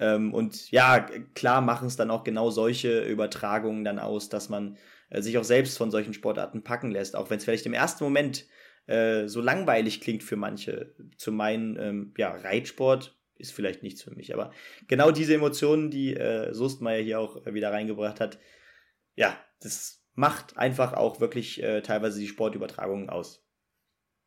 [0.00, 4.76] Ähm, und ja, klar machen es dann auch genau solche Übertragungen dann aus, dass man
[5.10, 8.02] äh, sich auch selbst von solchen Sportarten packen lässt, auch wenn es vielleicht im ersten
[8.02, 8.46] Moment
[8.86, 10.94] äh, so langweilig klingt für manche.
[11.16, 14.34] Zu meinen, ähm, ja, Reitsport ist vielleicht nichts für mich.
[14.34, 14.52] Aber
[14.88, 18.38] genau diese Emotionen, die äh, Soestmeier hier auch äh, wieder reingebracht hat,
[19.14, 23.44] ja, das macht einfach auch wirklich äh, teilweise die Sportübertragungen aus.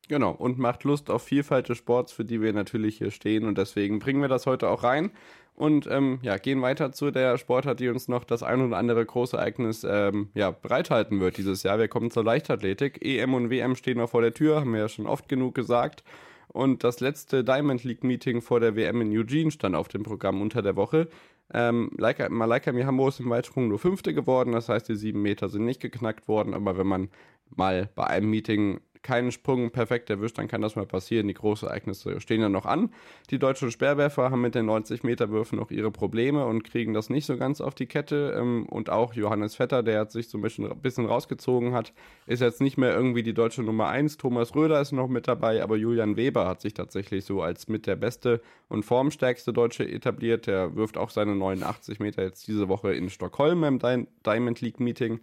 [0.08, 3.44] Genau, und macht Lust auf Vielfalt des Sports, für die wir natürlich hier stehen.
[3.44, 5.10] Und deswegen bringen wir das heute auch rein.
[5.56, 9.04] Und ähm, ja, gehen weiter zu der Sportart, die uns noch das ein oder andere
[9.04, 11.78] große Ereignis ähm, ja, bereithalten wird dieses Jahr.
[11.78, 13.02] Wir kommen zur Leichtathletik.
[13.02, 16.04] EM und WM stehen noch vor der Tür, haben wir ja schon oft genug gesagt.
[16.48, 20.42] Und das letzte Diamond League Meeting vor der WM in Eugene stand auf dem Programm
[20.42, 21.08] unter der Woche.
[21.52, 25.48] Ähm, Malaika, Malaika Mihambo ist im Weitsprung nur Fünfte geworden, das heißt, die sieben Meter
[25.48, 27.08] sind nicht geknackt worden, aber wenn man
[27.54, 31.28] mal bei einem Meeting keinen Sprung perfekt erwischt, dann kann das mal passieren.
[31.28, 32.90] Die großen Ereignisse stehen ja noch an.
[33.30, 37.36] Die deutschen Sperrwerfer haben mit den 90-Meter-Würfen noch ihre Probleme und kriegen das nicht so
[37.36, 38.34] ganz auf die Kette.
[38.36, 41.92] Ähm, und auch Johannes Vetter, der sich so ein bisschen, bisschen rausgezogen hat,
[42.26, 44.16] ist jetzt nicht mehr irgendwie die deutsche Nummer 1.
[44.16, 47.86] Thomas Röder ist noch mit dabei, aber Julian Weber hat sich tatsächlich so als mit
[47.86, 50.48] der beste und formstärkste Deutsche etabliert.
[50.48, 55.20] Der wirft auch seine 89 Meter jetzt diese Woche in Stockholm im Diamond League Meeting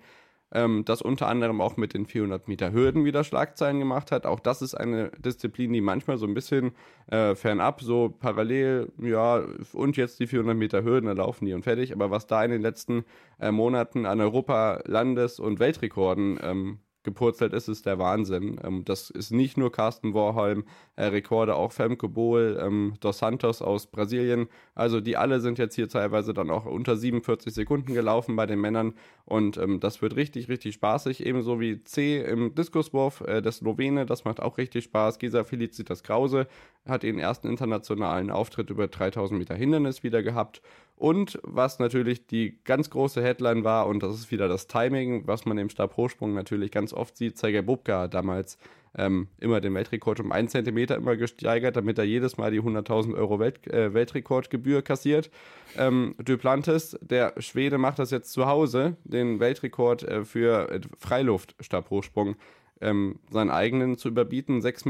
[0.54, 4.26] ähm, das unter anderem auch mit den 400 Meter Hürden wieder Schlagzeilen gemacht hat.
[4.26, 6.72] Auch das ist eine Disziplin, die manchmal so ein bisschen
[7.08, 11.64] äh, fernab, so parallel, ja, und jetzt die 400 Meter Hürden, da laufen die und
[11.64, 11.94] fertig.
[11.94, 13.04] Aber was da in den letzten
[13.40, 18.60] äh, Monaten an Europa-, Landes- und Weltrekorden ähm, gepurzelt ist, ist der Wahnsinn.
[18.64, 23.62] Ähm, das ist nicht nur Carsten Warholm, äh, Rekorde auch Femke Bohl, ähm, Dos Santos
[23.62, 24.48] aus Brasilien.
[24.76, 28.60] Also die alle sind jetzt hier teilweise dann auch unter 47 Sekunden gelaufen bei den
[28.60, 28.94] Männern
[29.26, 31.26] und ähm, das wird richtig, richtig spaßig.
[31.26, 35.20] Ebenso wie C im Diskuswurf, äh, der Slowene, das macht auch richtig Spaß.
[35.20, 36.48] Gesa Felicitas Krause
[36.88, 40.62] hat ihren ersten internationalen Auftritt über 3000 Meter Hindernis wieder gehabt
[40.96, 45.46] und was natürlich die ganz große Headline war, und das ist wieder das Timing, was
[45.46, 48.58] man im Stabhochsprung natürlich ganz oft sieht, Sergei Bubka hat damals
[48.96, 53.16] ähm, immer den Weltrekord um einen Zentimeter immer gesteigert, damit er jedes Mal die 100.000
[53.16, 55.32] Euro Welt, äh, Weltrekordgebühr kassiert.
[55.78, 62.36] Ähm, Duplantis, der Schwede, macht das jetzt zu Hause, den Weltrekord äh, für äh, Freiluftstabhochsprung
[62.82, 64.62] ähm, seinen eigenen zu überbieten.
[64.62, 64.88] 6,16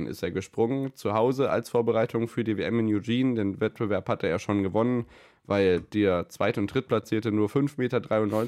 [0.00, 3.34] Meter ist er gesprungen, zu Hause als Vorbereitung für die WM in Eugene.
[3.34, 5.06] Den Wettbewerb hatte er schon gewonnen
[5.50, 7.76] weil der Zweit- und Drittplatzierte nur 5,93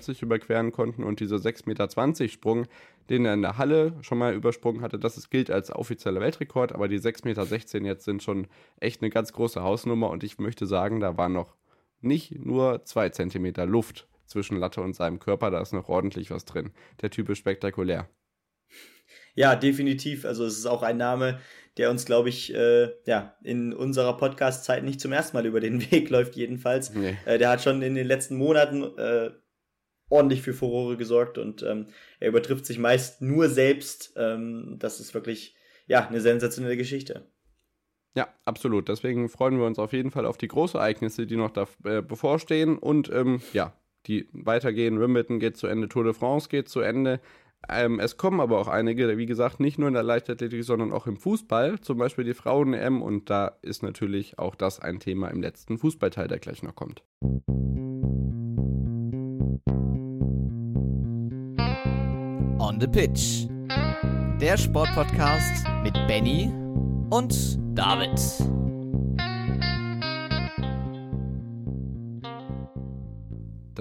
[0.08, 2.66] Meter überqueren konnten und dieser 6,20 Meter Sprung,
[3.10, 6.86] den er in der Halle schon mal übersprungen hatte, das gilt als offizieller Weltrekord, aber
[6.86, 8.46] die 6,16 Meter jetzt sind schon
[8.78, 11.56] echt eine ganz große Hausnummer und ich möchte sagen, da war noch
[12.00, 16.44] nicht nur 2 Zentimeter Luft zwischen Latte und seinem Körper, da ist noch ordentlich was
[16.44, 16.70] drin.
[17.00, 18.08] Der Typ ist spektakulär.
[19.34, 20.24] Ja, definitiv.
[20.24, 21.40] Also es ist auch ein Name,
[21.76, 25.80] der uns, glaube ich, äh, ja, in unserer Podcast-Zeit nicht zum ersten Mal über den
[25.90, 26.92] Weg läuft, jedenfalls.
[26.92, 27.16] Nee.
[27.24, 29.30] Äh, der hat schon in den letzten Monaten äh,
[30.10, 31.86] ordentlich für Furore gesorgt und ähm,
[32.20, 34.12] er übertrifft sich meist nur selbst.
[34.16, 37.26] Ähm, das ist wirklich ja eine sensationelle Geschichte.
[38.14, 38.90] Ja, absolut.
[38.90, 42.76] Deswegen freuen wir uns auf jeden Fall auf die Großereignisse, die noch da äh, bevorstehen
[42.76, 43.72] und ähm, ja,
[44.06, 45.00] die weitergehen.
[45.00, 47.20] Wimbledon geht zu Ende, Tour de France geht zu Ende.
[47.68, 51.06] Ähm, es kommen aber auch einige, wie gesagt, nicht nur in der Leichtathletik, sondern auch
[51.06, 53.02] im Fußball, zum Beispiel die Frauen-EM.
[53.02, 57.02] Und da ist natürlich auch das ein Thema im letzten Fußballteil, der gleich noch kommt.
[62.58, 63.46] On the Pitch.
[64.40, 66.52] Der Sportpodcast mit Benny
[67.10, 68.18] und David.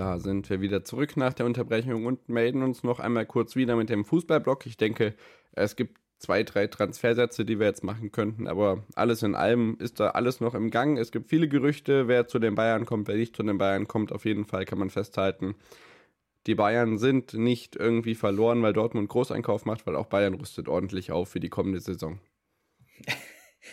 [0.02, 3.76] Da sind wir wieder zurück nach der Unterbrechung und melden uns noch einmal kurz wieder
[3.76, 4.66] mit dem Fußballblock.
[4.66, 5.14] Ich denke,
[5.52, 10.00] es gibt zwei, drei Transfersätze, die wir jetzt machen könnten, aber alles in allem ist
[10.00, 10.98] da alles noch im Gang.
[10.98, 14.12] Es gibt viele Gerüchte, wer zu den Bayern kommt, wer nicht zu den Bayern kommt.
[14.12, 15.54] Auf jeden Fall kann man festhalten,
[16.48, 21.12] die Bayern sind nicht irgendwie verloren, weil Dortmund Großeinkauf macht, weil auch Bayern rüstet ordentlich
[21.12, 22.20] auf für die kommende Saison.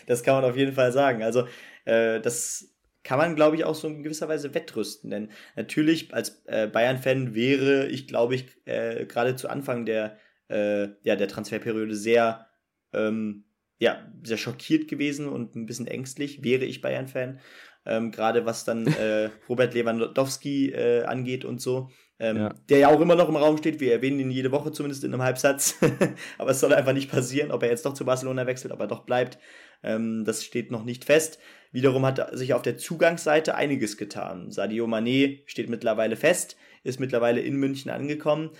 [0.05, 1.23] Das kann man auf jeden Fall sagen.
[1.23, 1.47] Also,
[1.85, 5.09] äh, das kann man, glaube ich, auch so in gewisser Weise wettrüsten.
[5.09, 10.17] Denn natürlich, als äh, Bayern-Fan wäre ich, glaube ich, äh, gerade zu Anfang der,
[10.49, 12.47] äh, ja, der Transferperiode sehr,
[12.93, 13.45] ähm,
[13.79, 17.39] ja, sehr schockiert gewesen und ein bisschen ängstlich, wäre ich Bayern-Fan.
[17.85, 21.89] Ähm, gerade was dann äh, Robert Lewandowski äh, angeht und so.
[22.19, 22.53] Ähm, ja.
[22.67, 23.79] Der ja auch immer noch im Raum steht.
[23.79, 25.77] Wir erwähnen ihn jede Woche zumindest in einem Halbsatz.
[26.37, 28.87] aber es soll einfach nicht passieren, ob er jetzt doch zu Barcelona wechselt, ob er
[28.87, 29.39] doch bleibt.
[29.83, 31.39] Ähm, das steht noch nicht fest.
[31.71, 34.51] Wiederum hat sich auf der Zugangsseite einiges getan.
[34.51, 38.51] Sadio Mané steht mittlerweile fest, ist mittlerweile in München angekommen.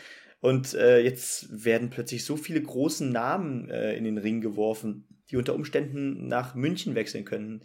[0.41, 5.37] Und äh, jetzt werden plötzlich so viele große Namen äh, in den Ring geworfen, die
[5.37, 7.61] unter Umständen nach München wechseln können.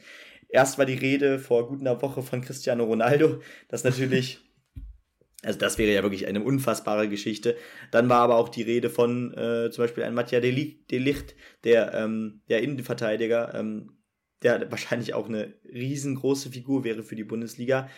[0.48, 4.40] Erst war die Rede vor gut einer Woche von Cristiano Ronaldo, das natürlich
[5.44, 7.56] Also das wäre ja wirklich eine unfassbare Geschichte.
[7.90, 12.40] Dann war aber auch die Rede von äh, zum Beispiel einem Mattia Delicht, der, ähm,
[12.48, 13.92] der Innenverteidiger, ähm,
[14.44, 17.88] der wahrscheinlich auch eine riesengroße Figur wäre für die Bundesliga.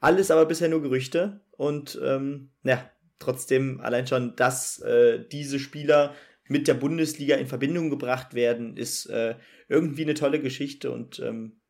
[0.00, 6.14] Alles aber bisher nur Gerüchte und ähm, ja, trotzdem allein schon, dass äh, diese Spieler
[6.46, 9.36] mit der Bundesliga in Verbindung gebracht werden, ist äh,
[9.68, 11.60] irgendwie eine tolle Geschichte und ähm,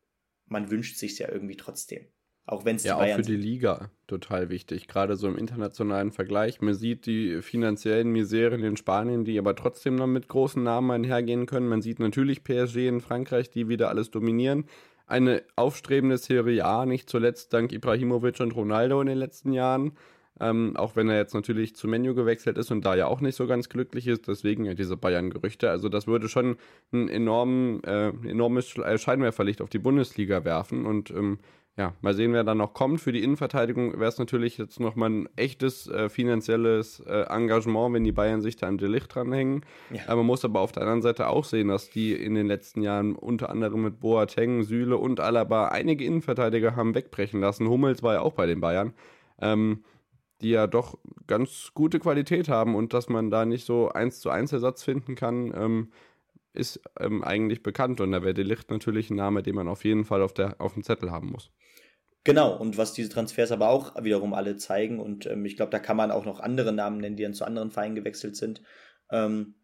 [0.47, 2.05] man wünscht sich ja irgendwie trotzdem.
[2.47, 6.61] Auch wenn es ja, auch für die Liga total wichtig, gerade so im internationalen Vergleich.
[6.61, 11.47] Man sieht die finanziellen Miseren in Spanien, die aber trotzdem noch mit großen Namen einhergehen
[11.47, 11.67] können.
[11.67, 14.65] Man sieht natürlich PSG in Frankreich, die wieder alles dominieren.
[15.07, 19.93] Eine aufstrebende Serie A, nicht zuletzt dank Ibrahimovic und Ronaldo in den letzten Jahren.
[20.39, 23.35] Ähm, auch wenn er jetzt natürlich zu Menu gewechselt ist und da ja auch nicht
[23.35, 25.69] so ganz glücklich ist, deswegen ja diese Bayern-Gerüchte.
[25.69, 26.57] Also das würde schon
[26.91, 31.39] ein enorm, äh, enormes Scheinwerferlicht auf die Bundesliga werfen und ähm,
[31.77, 33.01] ja, mal sehen, wer da noch kommt.
[33.01, 38.05] Für die Innenverteidigung wäre es natürlich jetzt nochmal ein echtes äh, finanzielles äh, Engagement, wenn
[38.05, 39.65] die Bayern sich da an Delicht dranhängen.
[39.91, 40.03] Ja.
[40.07, 42.81] Aber man muss aber auf der anderen Seite auch sehen, dass die in den letzten
[42.81, 47.67] Jahren unter anderem mit Boateng, Süle und Alaba einige Innenverteidiger haben wegbrechen lassen.
[47.67, 48.93] Hummels war ja auch bei den Bayern.
[49.41, 49.83] Ähm,
[50.41, 54.29] die ja doch ganz gute Qualität haben und dass man da nicht so eins zu
[54.29, 55.91] eins Ersatz finden kann, ähm,
[56.55, 58.01] ist ähm, eigentlich bekannt.
[58.01, 60.73] Und da wäre Delicht natürlich ein Name, den man auf jeden Fall auf, der, auf
[60.73, 61.51] dem Zettel haben muss.
[62.23, 65.79] Genau, und was diese Transfers aber auch wiederum alle zeigen, und ähm, ich glaube, da
[65.79, 68.63] kann man auch noch andere Namen nennen, die dann zu anderen Vereinen gewechselt sind,
[69.11, 69.55] ähm,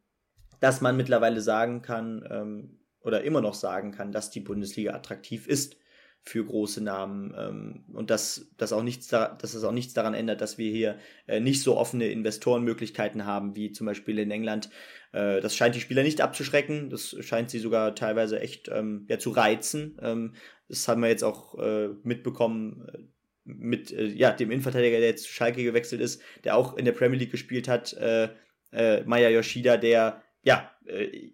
[0.59, 5.47] dass man mittlerweile sagen kann ähm, oder immer noch sagen kann, dass die Bundesliga attraktiv
[5.47, 5.80] ist
[6.23, 10.13] für große Namen ähm, und dass, dass, auch nichts da, dass es auch nichts daran
[10.13, 14.69] ändert, dass wir hier äh, nicht so offene Investorenmöglichkeiten haben wie zum Beispiel in England.
[15.13, 19.17] Äh, das scheint die Spieler nicht abzuschrecken, das scheint sie sogar teilweise echt ähm, ja,
[19.17, 19.97] zu reizen.
[20.01, 20.35] Ähm,
[20.67, 22.99] das haben wir jetzt auch äh, mitbekommen äh,
[23.43, 26.91] mit äh, ja, dem Innenverteidiger, der jetzt zu Schalke gewechselt ist, der auch in der
[26.91, 28.29] Premier League gespielt hat, äh,
[28.71, 30.71] äh, Maya Yoshida, der ja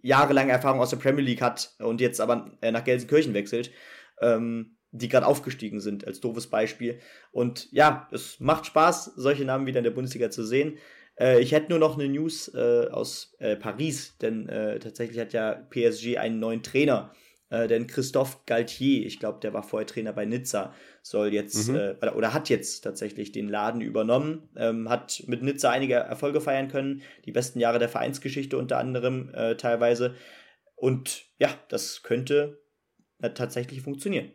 [0.01, 3.71] jahrelange Erfahrung aus der Premier League hat und jetzt aber nach Gelsenkirchen wechselt.
[4.21, 6.99] Ähm, die gerade aufgestiegen sind, als doofes Beispiel.
[7.31, 10.77] Und ja, es macht Spaß, solche Namen wieder in der Bundesliga zu sehen.
[11.19, 15.33] Äh, ich hätte nur noch eine News äh, aus äh, Paris, denn äh, tatsächlich hat
[15.33, 17.11] ja PSG einen neuen Trainer.
[17.49, 21.75] Äh, denn Christophe Galtier, ich glaube, der war vorher Trainer bei Nizza, soll jetzt mhm.
[21.75, 26.41] Äh, oder, oder, hat jetzt tatsächlich den Laden übernommen, ähm, hat mit Nizza einige Erfolge
[26.41, 30.15] feiern können, die besten Jahre der Vereinsgeschichte unter anderem teilweise.
[30.75, 32.61] Und ja, das könnte
[33.33, 34.31] tatsächlich funktionieren.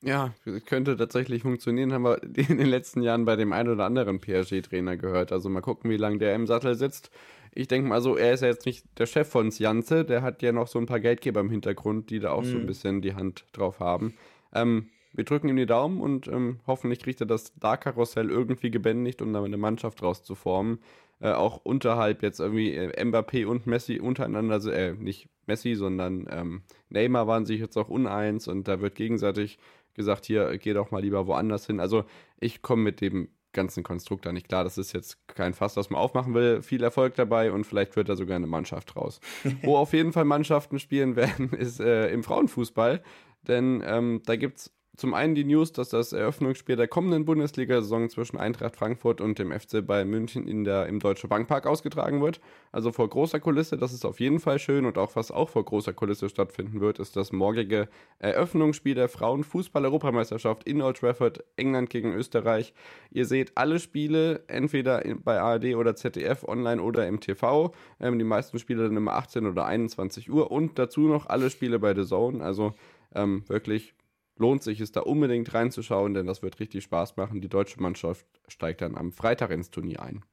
[0.00, 0.32] Ja,
[0.66, 4.96] könnte tatsächlich funktionieren, haben wir in den letzten Jahren bei dem einen oder anderen PSG-Trainer
[4.96, 5.32] gehört.
[5.32, 7.10] Also mal gucken, wie lange der im Sattel sitzt.
[7.52, 10.42] Ich denke mal so, er ist ja jetzt nicht der Chef von Sjanze, der hat
[10.42, 12.46] ja noch so ein paar Geldgeber im Hintergrund, die da auch mhm.
[12.46, 12.66] so ein mhm.
[12.66, 14.14] bisschen die Hand drauf haben.
[14.54, 19.20] Ähm, wir drücken ihm die Daumen und ähm, hoffentlich kriegt er das Dark-Karussell irgendwie gebändigt,
[19.22, 20.78] um da eine Mannschaft rauszuformen.
[21.20, 26.62] Äh, auch unterhalb jetzt irgendwie äh, Mbappé und Messi untereinander, äh, nicht Messi, sondern ähm,
[26.90, 29.58] Neymar waren sich jetzt auch uneins und da wird gegenseitig
[29.98, 31.80] gesagt, hier, geh doch mal lieber woanders hin.
[31.80, 32.04] Also
[32.40, 34.64] ich komme mit dem ganzen Konstrukt da nicht klar.
[34.64, 36.62] Das ist jetzt kein Fass, das man aufmachen will.
[36.62, 39.20] Viel Erfolg dabei und vielleicht wird da sogar eine Mannschaft raus.
[39.62, 43.02] Wo auf jeden Fall Mannschaften spielen werden, ist äh, im Frauenfußball.
[43.46, 48.10] Denn ähm, da gibt es zum einen die News, dass das Eröffnungsspiel der kommenden Bundesliga-Saison
[48.10, 52.40] zwischen Eintracht Frankfurt und dem FC Bayern München in der, im Deutsche Bankpark ausgetragen wird.
[52.72, 54.84] Also vor großer Kulisse, das ist auf jeden Fall schön.
[54.84, 57.88] Und auch was auch vor großer Kulisse stattfinden wird, ist das morgige
[58.18, 62.74] Eröffnungsspiel der Frauenfußball-Europameisterschaft in Old Trafford, England gegen Österreich.
[63.12, 67.72] Ihr seht alle Spiele entweder bei ARD oder ZDF online oder im TV.
[68.00, 71.78] Ähm, die meisten Spiele dann immer 18 oder 21 Uhr und dazu noch alle Spiele
[71.78, 72.42] bei The Zone.
[72.42, 72.74] Also
[73.14, 73.94] ähm, wirklich
[74.38, 77.40] lohnt sich es da unbedingt reinzuschauen, denn das wird richtig Spaß machen.
[77.40, 80.24] Die deutsche Mannschaft steigt dann am Freitag ins Turnier ein.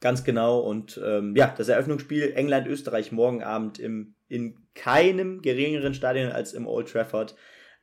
[0.00, 0.60] Ganz genau.
[0.60, 6.66] Und ähm, ja, das Eröffnungsspiel England-Österreich morgen Abend im, in keinem geringeren Stadion als im
[6.66, 7.34] Old Trafford.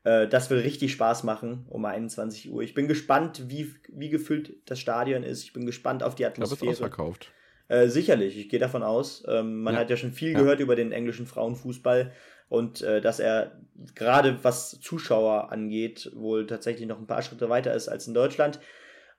[0.03, 2.61] Äh, das wird richtig Spaß machen um 21 Uhr.
[2.61, 5.43] Ich bin gespannt, wie, wie gefüllt das Stadion ist.
[5.43, 6.55] Ich bin gespannt auf die Atmosphäre.
[6.55, 7.31] Ich glaube, es ausverkauft.
[7.67, 9.23] Äh, sicherlich, ich gehe davon aus.
[9.27, 9.81] Ähm, man ja.
[9.81, 10.39] hat ja schon viel ja.
[10.39, 12.13] gehört über den englischen Frauenfußball
[12.47, 13.59] und äh, dass er
[13.93, 18.59] gerade was Zuschauer angeht, wohl tatsächlich noch ein paar Schritte weiter ist als in Deutschland.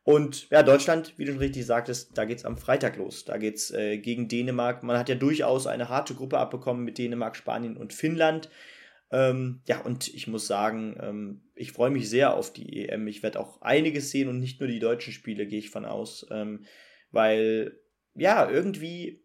[0.05, 3.24] Und ja, Deutschland, wie du schon richtig sagtest, da geht's am Freitag los.
[3.24, 4.85] Da geht's äh, gegen Dänemark.
[4.85, 8.49] Man hat ja durchaus eine harte Gruppe abbekommen mit Dänemark, Spanien und Finnland.
[9.11, 13.09] Ähm, ja, und ich muss sagen, ähm, ich freue mich sehr auf die EM.
[13.09, 16.24] Ich werde auch einiges sehen und nicht nur die deutschen Spiele, gehe ich von aus.
[16.31, 16.66] Ähm,
[17.11, 17.77] weil,
[18.14, 19.24] ja, irgendwie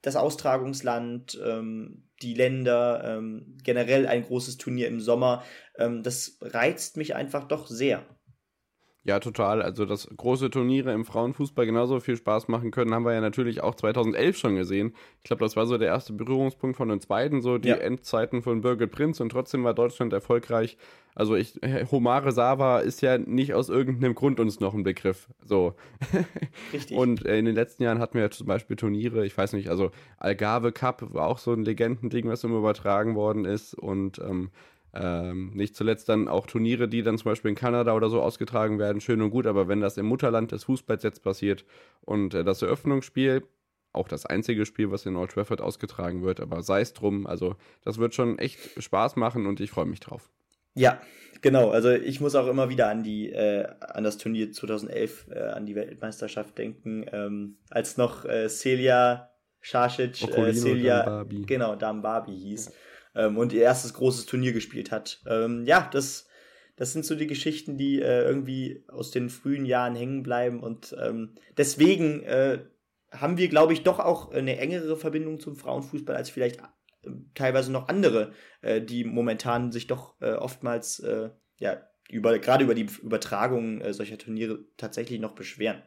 [0.00, 5.44] das Austragungsland, ähm, die Länder, ähm, generell ein großes Turnier im Sommer.
[5.78, 8.04] Ähm, das reizt mich einfach doch sehr.
[9.06, 9.62] Ja, total.
[9.62, 13.62] Also, dass große Turniere im Frauenfußball genauso viel Spaß machen können, haben wir ja natürlich
[13.62, 14.94] auch 2011 schon gesehen.
[15.18, 17.76] Ich glaube, das war so der erste Berührungspunkt von uns beiden, so die ja.
[17.76, 20.76] Endzeiten von Birgit Prinz und trotzdem war Deutschland erfolgreich.
[21.14, 21.54] Also, ich,
[21.92, 25.28] Homare Sava ist ja nicht aus irgendeinem Grund uns noch ein Begriff.
[25.40, 25.74] So.
[26.72, 26.96] Richtig.
[26.96, 29.92] und in den letzten Jahren hatten wir ja zum Beispiel Turniere, ich weiß nicht, also
[30.18, 34.50] Algarve Cup war auch so ein Legendending, was immer übertragen worden ist und ähm,
[34.98, 38.78] ähm, nicht zuletzt dann auch Turniere, die dann zum Beispiel in Kanada oder so ausgetragen
[38.78, 41.64] werden, schön und gut, aber wenn das im Mutterland des Fußballs jetzt passiert
[42.00, 43.42] und äh, das Eröffnungsspiel,
[43.92, 47.56] auch das einzige Spiel, was in Old Trafford ausgetragen wird, aber sei es drum, also
[47.84, 50.30] das wird schon echt Spaß machen und ich freue mich drauf.
[50.74, 51.00] Ja,
[51.40, 51.70] genau.
[51.70, 55.64] Also ich muss auch immer wieder an die äh, an das Turnier 2011, äh, an
[55.64, 59.30] die Weltmeisterschaft denken, ähm, als noch äh, Celia
[59.62, 61.42] Šašić, äh, Celia, Dambabi.
[61.46, 62.66] genau, Dambabi hieß.
[62.66, 62.72] Ja
[63.16, 65.22] ähm, und ihr erstes großes Turnier gespielt hat.
[65.26, 66.28] Ähm, ja, das,
[66.76, 70.94] das sind so die Geschichten, die äh, irgendwie aus den frühen Jahren hängen bleiben und
[71.00, 72.60] ähm, deswegen äh,
[73.10, 77.72] haben wir, glaube ich, doch auch eine engere Verbindung zum Frauenfußball als vielleicht äh, teilweise
[77.72, 82.86] noch andere, äh, die momentan sich doch äh, oftmals äh, ja über gerade über die
[83.02, 85.82] Übertragung solcher Turniere tatsächlich noch beschweren.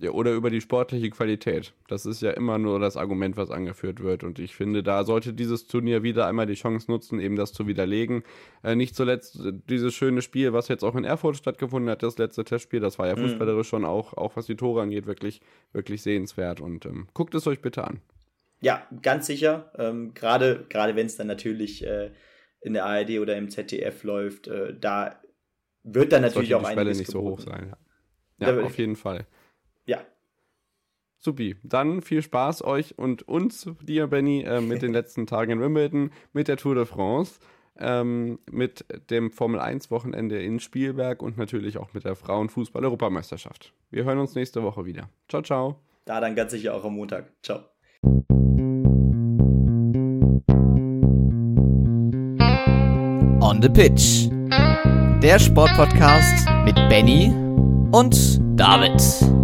[0.00, 1.74] Ja, oder über die sportliche Qualität.
[1.86, 4.24] Das ist ja immer nur das Argument, was angeführt wird.
[4.24, 7.66] Und ich finde, da sollte dieses Turnier wieder einmal die Chance nutzen, eben das zu
[7.66, 8.22] widerlegen.
[8.64, 12.16] Äh, nicht zuletzt äh, dieses schöne Spiel, was jetzt auch in Erfurt stattgefunden hat, das
[12.16, 13.28] letzte Testspiel, das war ja mhm.
[13.28, 15.42] fußballerisch schon auch, auch was die Tore angeht, wirklich,
[15.74, 16.62] wirklich sehenswert.
[16.62, 18.00] Und ähm, guckt es euch bitte an.
[18.62, 19.70] Ja, ganz sicher.
[19.76, 22.10] Ähm, gerade gerade wenn es dann natürlich äh,
[22.62, 25.20] in der ARD oder im ZDF läuft, äh, da
[25.82, 27.26] wird dann natürlich auch die Schwelle nicht geboten.
[27.26, 27.74] so hoch sein.
[28.38, 29.26] Ja, ja auf jeden Fall.
[31.20, 31.56] Supi.
[31.62, 36.10] Dann viel Spaß euch und uns, dir, Benny, äh, mit den letzten Tagen in Wimbledon,
[36.32, 37.38] mit der Tour de France,
[37.78, 43.72] ähm, mit dem Formel 1 Wochenende in Spielberg und natürlich auch mit der Frauenfußball-Europameisterschaft.
[43.90, 45.08] Wir hören uns nächste Woche wieder.
[45.28, 45.76] Ciao, ciao.
[46.04, 47.30] Da dann ganz sicher auch am Montag.
[47.42, 47.60] Ciao.
[53.42, 54.28] On the Pitch.
[55.22, 57.30] Der Sportpodcast mit Benny
[57.92, 59.39] und David.